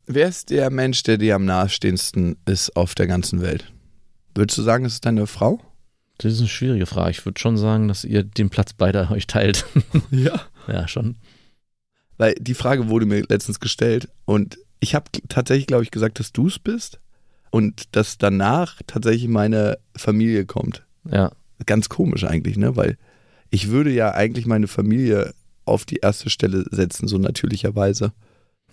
[0.04, 3.72] Wer ist der Mensch, der dir am nahestehendsten ist auf der ganzen Welt?
[4.34, 5.62] Würdest du sagen, es ist deine Frau?
[6.18, 7.12] Das ist eine schwierige Frage.
[7.12, 9.64] Ich würde schon sagen, dass ihr den Platz beider euch teilt.
[10.10, 10.38] Ja.
[10.68, 11.16] ja, schon.
[12.18, 16.34] Weil die Frage wurde mir letztens gestellt und ich habe tatsächlich, glaube ich, gesagt, dass
[16.34, 17.00] du es bist
[17.50, 20.84] und dass danach tatsächlich meine Familie kommt.
[21.10, 21.32] Ja.
[21.64, 22.76] Ganz komisch eigentlich, ne?
[22.76, 22.96] Weil
[23.50, 25.32] ich würde ja eigentlich meine Familie
[25.64, 28.12] auf die erste Stelle setzen, so natürlicherweise.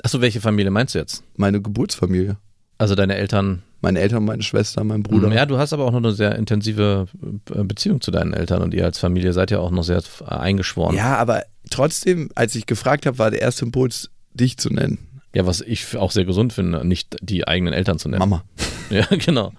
[0.02, 1.24] Achso, welche Familie meinst du jetzt?
[1.36, 2.38] Meine Geburtsfamilie.
[2.78, 3.64] Also deine Eltern.
[3.82, 5.30] Meine Eltern, meine Schwester, mein Bruder.
[5.34, 7.06] Ja, du hast aber auch noch eine sehr intensive
[7.54, 10.96] äh, Beziehung zu deinen Eltern und ihr als Familie seid ja auch noch sehr eingeschworen.
[10.96, 15.00] Ja, aber trotzdem, als ich gefragt habe, war der erste Impuls, dich zu nennen.
[15.36, 18.20] Ja, was ich auch sehr gesund finde, nicht die eigenen Eltern zu nennen.
[18.20, 18.44] Mama.
[18.90, 19.54] Ja, genau.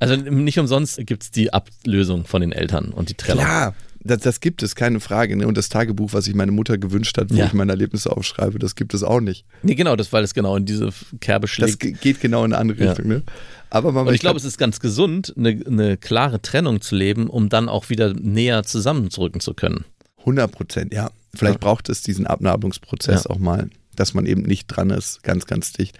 [0.00, 3.44] Also nicht umsonst gibt es die Ablösung von den Eltern und die Trennung.
[3.44, 5.36] Klar, das, das gibt es, keine Frage.
[5.36, 5.46] Ne?
[5.46, 7.46] Und das Tagebuch, was sich meine Mutter gewünscht hat, wo Ja.
[7.46, 9.44] ich meine Erlebnisse aufschreibe, das gibt es auch nicht.
[9.62, 10.90] Nee, genau, das, weil es genau in diese
[11.20, 11.80] Kerbe Das schlägt.
[11.80, 12.90] ge- geht genau in eine andere Ja.
[12.92, 13.08] Richtung.
[13.08, 13.22] Ne?
[13.70, 17.26] Aber Mama, Und ich glaube, es ist ganz gesund, eine, eine klare Trennung zu leben,
[17.28, 19.84] um dann auch wieder näher zusammenzurücken zu können.
[20.20, 21.10] 100 Prozent, ja.
[21.34, 21.66] Vielleicht Ja.
[21.68, 23.30] braucht es diesen Abnabelungsprozess Ja.
[23.30, 25.98] auch mal, dass man eben nicht dran ist, ganz, ganz dicht.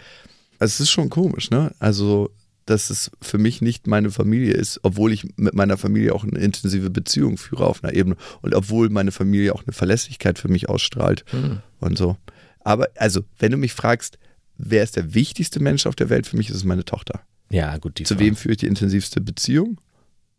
[0.58, 1.74] Es ist schon komisch, ne?
[1.78, 2.30] Also,
[2.66, 6.38] dass es für mich nicht meine Familie ist, obwohl ich mit meiner Familie auch eine
[6.38, 10.68] intensive Beziehung führe auf einer Ebene und obwohl meine Familie auch eine Verlässlichkeit für mich
[10.68, 11.60] ausstrahlt Hm.
[11.80, 12.16] und so.
[12.60, 14.18] Aber also, wenn du mich fragst,
[14.56, 17.20] wer ist der wichtigste Mensch auf der Welt für mich, ist es meine Tochter.
[17.50, 18.24] Ja, gut, die Zu Frage.
[18.26, 19.78] wem führe ich die intensivste Beziehung?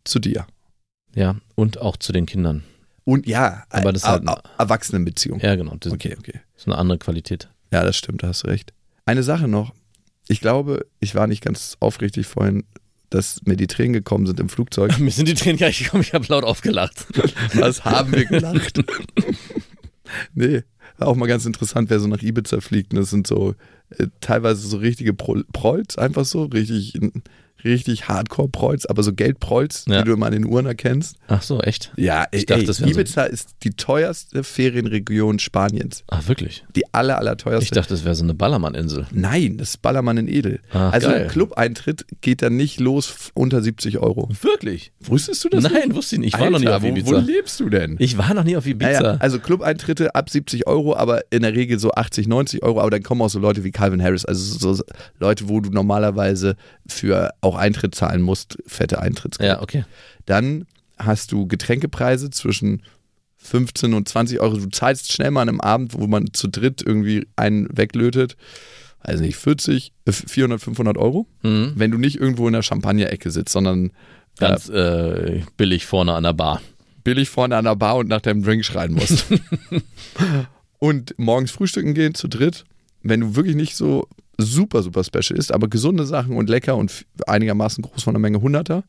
[0.02, 0.46] Zu dir.
[1.14, 2.64] Ja, und auch zu den Kindern.
[3.06, 5.40] Und ja, Aber das halt er- er- Erwachsenenbeziehung.
[5.40, 5.76] Ja, genau.
[5.80, 6.40] Das Okay, okay.
[6.56, 7.48] ist eine andere Qualität.
[7.72, 8.72] Ja, das stimmt, da hast du recht.
[9.06, 9.72] Eine Sache noch.
[10.28, 12.64] Ich glaube, ich war nicht ganz aufrichtig vorhin,
[13.10, 14.98] dass mir die Tränen gekommen sind im Flugzeug.
[14.98, 17.06] Mir sind die Tränen gar nicht gekommen, ich habe laut aufgelacht.
[17.54, 18.82] Was haben wir gelacht?
[20.34, 20.62] nee,
[20.98, 22.92] auch mal ganz interessant, wer so nach Ibiza fliegt.
[22.92, 23.54] Und das sind so
[23.90, 26.98] äh, teilweise so richtige Pro Prolls, einfach so, richtig,
[27.64, 29.98] richtig Hardcore-Prolls, aber so Geldprolls, Ja.
[29.98, 31.16] die du immer an den Uhren erkennst.
[31.28, 31.92] Ach so, echt?
[31.96, 36.04] Ja, Ich dachte, das so- Ibiza ist die teuerste Ferienregion Spaniens.
[36.08, 36.64] Ach, wirklich?
[36.74, 37.64] Die aller, aller teuerste.
[37.64, 39.06] Ich dachte, das wäre so eine Ballermann-Insel.
[39.12, 40.60] Nein, das ist Ballermann in Edel.
[40.72, 41.22] Ach, also geil.
[41.22, 44.28] ein Club-Eintritt geht dann nicht los unter 70 Euro.
[44.42, 44.92] Wirklich?
[45.00, 45.64] Wusstest du das?
[45.64, 46.34] Nein, wusste ich nicht.
[46.34, 47.10] Ich war Alter, noch nie auf wo, Ibiza.
[47.10, 47.96] wo lebst du denn?
[47.98, 49.00] ich war noch nie auf Ibiza.
[49.00, 52.80] Naja, also Club-Eintritte ab 70 Euro, aber in der Regel so 80, 90 Euro.
[52.80, 54.82] Aber dann kommen auch so Leute wie Calvin Harris, also so
[55.18, 59.48] Leute, wo du normalerweise für auch Eintritt zahlen musst, fette Eintrittsgeld.
[59.48, 59.84] ja, okay.
[60.26, 60.66] Dann
[60.98, 62.82] hast du Getränkepreise zwischen
[63.36, 64.56] 15 und 20 Euro.
[64.56, 68.36] Du zahlst schnell mal an einem Abend, wo man zu dritt irgendwie einen weglötet.
[69.00, 71.26] Also nicht 40, äh, 400, 500 Euro.
[71.42, 71.74] Mhm.
[71.76, 73.92] Wenn du nicht irgendwo in der Champagner-Ecke sitzt, sondern
[74.38, 76.60] Ganz äh, billig vorne an der Bar.
[77.04, 79.26] billig vorne an der Bar und nach deinem Drink schreien musst.
[80.78, 82.64] und morgens frühstücken gehen zu dritt,
[83.08, 84.06] wenn du wirklich nicht so
[84.38, 88.40] super, super special ist, aber gesunde Sachen und lecker und einigermaßen groß von der Menge
[88.40, 88.84] Hunderter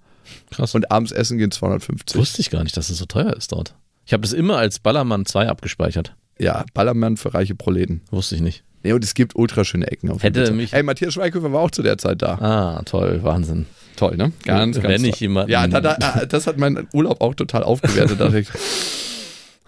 [0.52, 0.76] Krass.
[0.76, 2.20] und abends essen gehen 250.
[2.20, 3.74] Wusste ich gar nicht, dass es so teuer ist dort.
[4.06, 6.16] Ich habe das immer als Ballermann 2 abgespeichert.
[6.40, 8.02] Ja, Ballermann für reiche Proleten.
[8.12, 8.64] Wusste ich nicht.
[8.84, 11.82] Nee, und es gibt ultraschöne Ecken auf Hätte mich- Hey, Matthias Schweighöfer war auch zu
[11.82, 12.36] der Zeit da.
[12.36, 13.66] Ah, toll, Wahnsinn.
[13.96, 14.32] Toll, ne?
[14.46, 15.20] Ganz, Wenn ganz ich toll.
[15.22, 18.20] jemanden- Ja, da, da, das hat meinen Urlaub auch total aufgewertet.
[18.20, 18.58] da dachte ich, "Ah,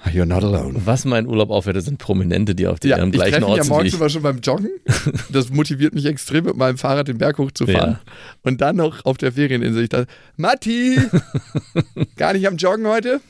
[0.07, 0.79] you're not alone.
[0.85, 3.57] Was mein Urlaub aufwertet, sind Prominente, die auf die Ja, am ich gleichen treffe Ort
[3.57, 3.99] ja sind wie morgens ich.
[3.99, 4.69] immer schon beim Joggen.
[5.31, 7.91] Das motiviert mich extrem, mit meinem Fahrrad den Berg hochzufahren.
[7.93, 7.99] Ja.
[8.43, 9.83] Und dann noch auf der Ferieninsel.
[9.83, 10.97] Ich dachte, Matti,
[12.17, 13.21] gar nicht am Joggen heute?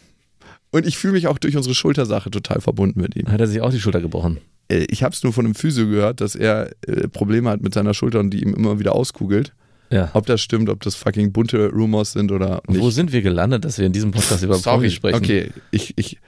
[0.72, 3.28] Und ich fühle mich auch durch unsere Schultersache total verbunden mit ihm.
[3.32, 4.38] Hat er sich auch die Schulter gebrochen?
[4.72, 7.74] Äh, Ich habe es nur von einem Physio gehört, dass er äh, Probleme hat mit
[7.74, 9.54] seiner Schulter und die ihm immer wieder auskugelt.
[9.92, 10.12] Ja.
[10.14, 12.80] Ob das stimmt, ob das fucking bunte Rumors sind oder nicht.
[12.80, 15.18] Wo sind wir gelandet, dass wir in diesem Podcast über Promis sprechen?
[15.18, 15.50] okay.
[15.72, 16.20] Ich, ich,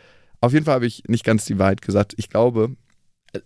[0.42, 2.14] auf jeden Fall habe ich nicht ganz die Wahrheit gesagt.
[2.18, 2.76] Ich glaube,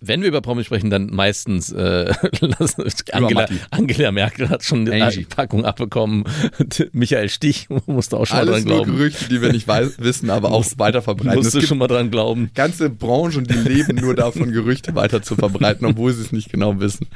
[0.02, 2.12] Wenn wir über Promis sprechen, dann meistens äh,
[3.12, 3.48] Angela.
[3.72, 5.26] Angela Merkel hat schon eine Angie.
[5.26, 6.24] Packung abbekommen.
[6.91, 8.98] Michael Stich musste auch schon mal alles dran nur glauben.
[8.98, 11.36] Gerüchte, die wir nicht weiß, wissen, aber auch weiter verbreiten.
[11.36, 12.50] Musste schon mal dran glauben.
[12.56, 16.80] ganze Branchen, die leben nur davon, Gerüchte weiter zu verbreiten, obwohl sie es nicht genau
[16.80, 17.08] wissen.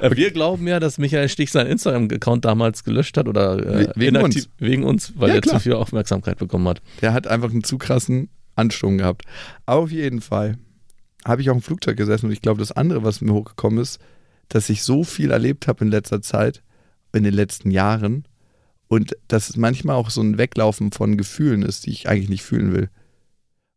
[0.00, 3.92] Äh, Wir glauben ja, dass Michael Stich seinen Instagram-Account damals gelöscht hat oder äh, We-
[3.96, 4.48] wegen inaktiv- uns.
[4.58, 5.56] wegen uns, weil Ja, er klar.
[5.56, 6.80] zu viel Aufmerksamkeit bekommen hat.
[7.02, 9.22] Der hat einfach einen zu krassen Ansturm gehabt.
[9.66, 10.58] Auf jeden Fall
[11.24, 13.98] habe ich auch im Flugzeug gesessen und ich glaube, das andere, was mir hochgekommen ist,
[14.48, 16.62] dass ich so viel erlebt habe in letzter Zeit,
[17.12, 18.26] in den letzten Jahren
[18.88, 22.42] und dass es manchmal auch so ein Weglaufen von Gefühlen ist, die ich eigentlich nicht
[22.42, 22.90] fühlen will.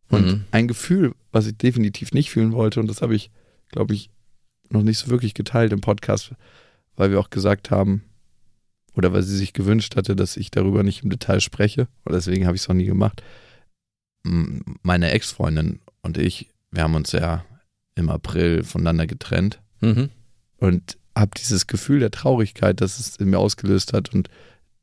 [0.09, 0.43] Und Mhm.
[0.51, 3.32] ein Gefühl, was ich definitiv nicht fühlen wollte, und das habe ich,
[3.69, 4.09] glaube ich,
[4.69, 6.34] noch nicht so wirklich geteilt im Podcast,
[6.95, 8.03] weil wir auch gesagt haben,
[8.95, 12.45] oder weil sie sich gewünscht hatte, dass ich darüber nicht im Detail spreche, und deswegen
[12.45, 13.21] habe ich es auch nie gemacht.
[14.84, 17.45] Meine Ex-Freundin und ich, wir haben uns ja
[17.95, 20.09] im April voneinander getrennt Mhm.
[20.57, 24.30] und habe dieses Gefühl der Traurigkeit, das es in mir ausgelöst hat und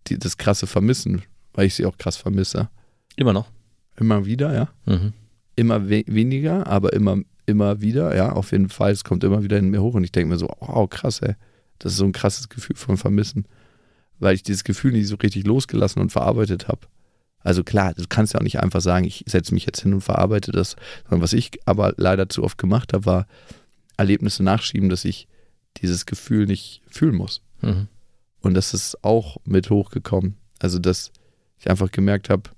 [0.07, 1.23] die, das krasse Vermissen,
[1.53, 2.69] weil ich sie auch krass vermisse.
[3.17, 3.49] Immer noch.
[3.97, 4.69] Immer wieder, ja.
[4.87, 5.13] Mhm.
[5.57, 8.93] immer we weniger, aber immer, immer wieder, ja, auf jeden Fall.
[8.93, 11.35] Es kommt immer wieder in mir hoch und ich denke mir so, wow, krass, ey.
[11.79, 13.47] Das ist so ein krasses Gefühl von Vermissen,
[14.19, 16.87] weil ich dieses Gefühl nicht so richtig losgelassen und verarbeitet habe.
[17.45, 20.01] Also klar, du kannst ja auch nicht einfach sagen, ich setze mich jetzt hin und
[20.01, 23.27] verarbeite das, sondern was ich aber leider zu oft gemacht habe, war
[23.97, 25.29] Erlebnisse nachschieben, dass ich
[25.77, 27.43] dieses Gefühl nicht fühlen muss.
[27.61, 27.89] Mhm.
[28.41, 30.37] Und das ist auch mit hochgekommen.
[30.59, 31.13] Also, dass
[31.59, 32.51] ich einfach gemerkt habe,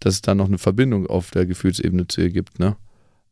[0.00, 2.76] dass es da noch eine Verbindung auf der Gefühlsebene zu ihr gibt, ne?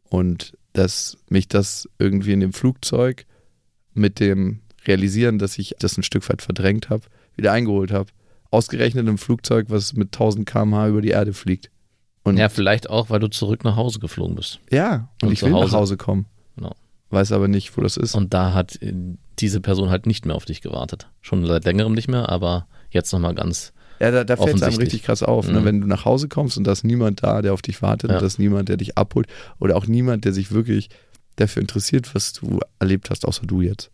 [0.04, 3.26] Und dass mich das irgendwie in dem Flugzeug
[3.94, 7.04] mit dem Realisieren, dass ich das ein Stück weit verdrängt habe,
[7.36, 8.10] wieder eingeholt habe.
[8.54, 11.70] Ausgerechnet im Flugzeug, was mit 1000 km/h über die Erde fliegt.
[12.22, 14.60] Und Ja, vielleicht auch, weil du zurück nach Hause geflogen bist.
[14.70, 15.76] ja, und, Und ich will nach Hause.
[15.76, 16.26] Hause kommen.
[16.56, 16.74] Genau.
[17.10, 18.14] Weiß aber nicht, wo das ist.
[18.14, 18.94] Und da hat äh,
[19.38, 21.08] diese Person halt nicht mehr auf dich gewartet.
[21.20, 23.72] Schon seit längerem nicht mehr, aber jetzt nochmal ganz.
[24.00, 25.60] Ja, da, da fällt es einem richtig krass auf, ne?
[25.60, 25.64] Mhm.
[25.64, 28.16] wenn du nach Hause kommst und da ist niemand da, der auf dich wartet, Ja.
[28.16, 29.26] und da ist niemand, der dich abholt
[29.60, 30.88] oder auch niemand, der sich wirklich
[31.36, 33.90] dafür interessiert, was du erlebt hast, außer du jetzt.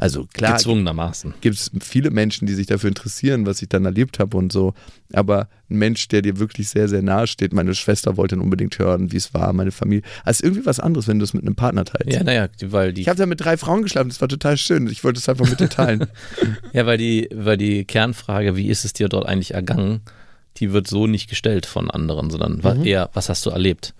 [0.00, 1.34] Also klar, Gezwungenermaßen.
[1.42, 4.72] gibt es viele Menschen, die sich dafür interessieren, was ich dann erlebt habe und so.
[5.12, 8.78] Aber ein Mensch, der dir wirklich sehr, sehr nahe steht, meine Schwester wollte dann unbedingt
[8.78, 10.02] hören, wie es war, meine Familie.
[10.24, 12.12] Also irgendwie was anderes, wenn du es mit einem Partner teilst.
[12.16, 14.86] Ja, naja, weil die Ich habe da mit drei Frauen geschlafen, das war total schön.
[14.88, 16.06] Ich wollte es einfach mit dir teilen.
[16.72, 20.00] Ja, weil die, weil die Kernfrage, wie ist es dir dort eigentlich ergangen,
[20.56, 23.94] die wird so nicht gestellt von anderen, sondern wa- eher, was hast du erlebt?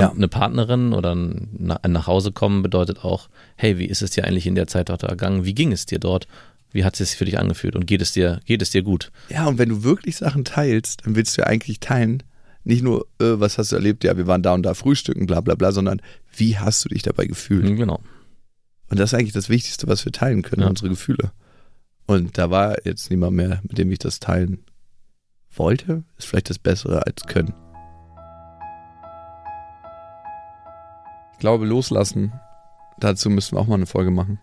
[0.00, 0.10] Ja.
[0.12, 1.48] eine Partnerin oder ein
[1.86, 5.02] nach Hause kommen bedeutet auch, hey, wie ist es dir eigentlich in der Zeit dort
[5.02, 5.44] ergangen?
[5.44, 6.26] Wie ging es dir dort?
[6.72, 7.74] Wie hat es sich für dich angefühlt?
[7.76, 9.10] Und geht es dir, geht es dir gut?
[9.28, 12.22] ja, und wenn du wirklich Sachen teilst, dann willst du ja eigentlich teilen,
[12.64, 15.40] nicht nur, äh, was hast du erlebt, ja, wir waren da und da frühstücken, bla
[15.40, 16.02] bla bla, sondern
[16.36, 17.64] wie hast du dich dabei gefühlt?
[17.64, 18.00] Mhm, Genau.
[18.88, 20.68] Und das ist eigentlich das Wichtigste, was wir teilen können, Ja.
[20.68, 21.32] unsere Gefühle.
[22.06, 24.58] Und da war jetzt niemand mehr, mit dem ich das teilen
[25.54, 26.04] wollte.
[26.18, 27.54] Ist vielleicht das Bessere als können.
[31.36, 32.32] Ich glaube, loslassen,
[32.98, 34.40] dazu müssen wir auch mal eine Folge machen.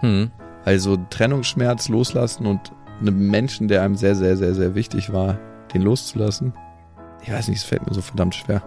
[0.00, 0.32] Hm.
[0.64, 5.38] Also Trennungsschmerz loslassen und einem Menschen, der einem sehr, sehr, sehr, sehr wichtig war,
[5.72, 6.52] den loszulassen.
[7.22, 8.64] Ich weiß nicht, es fällt mir so verdammt schwer.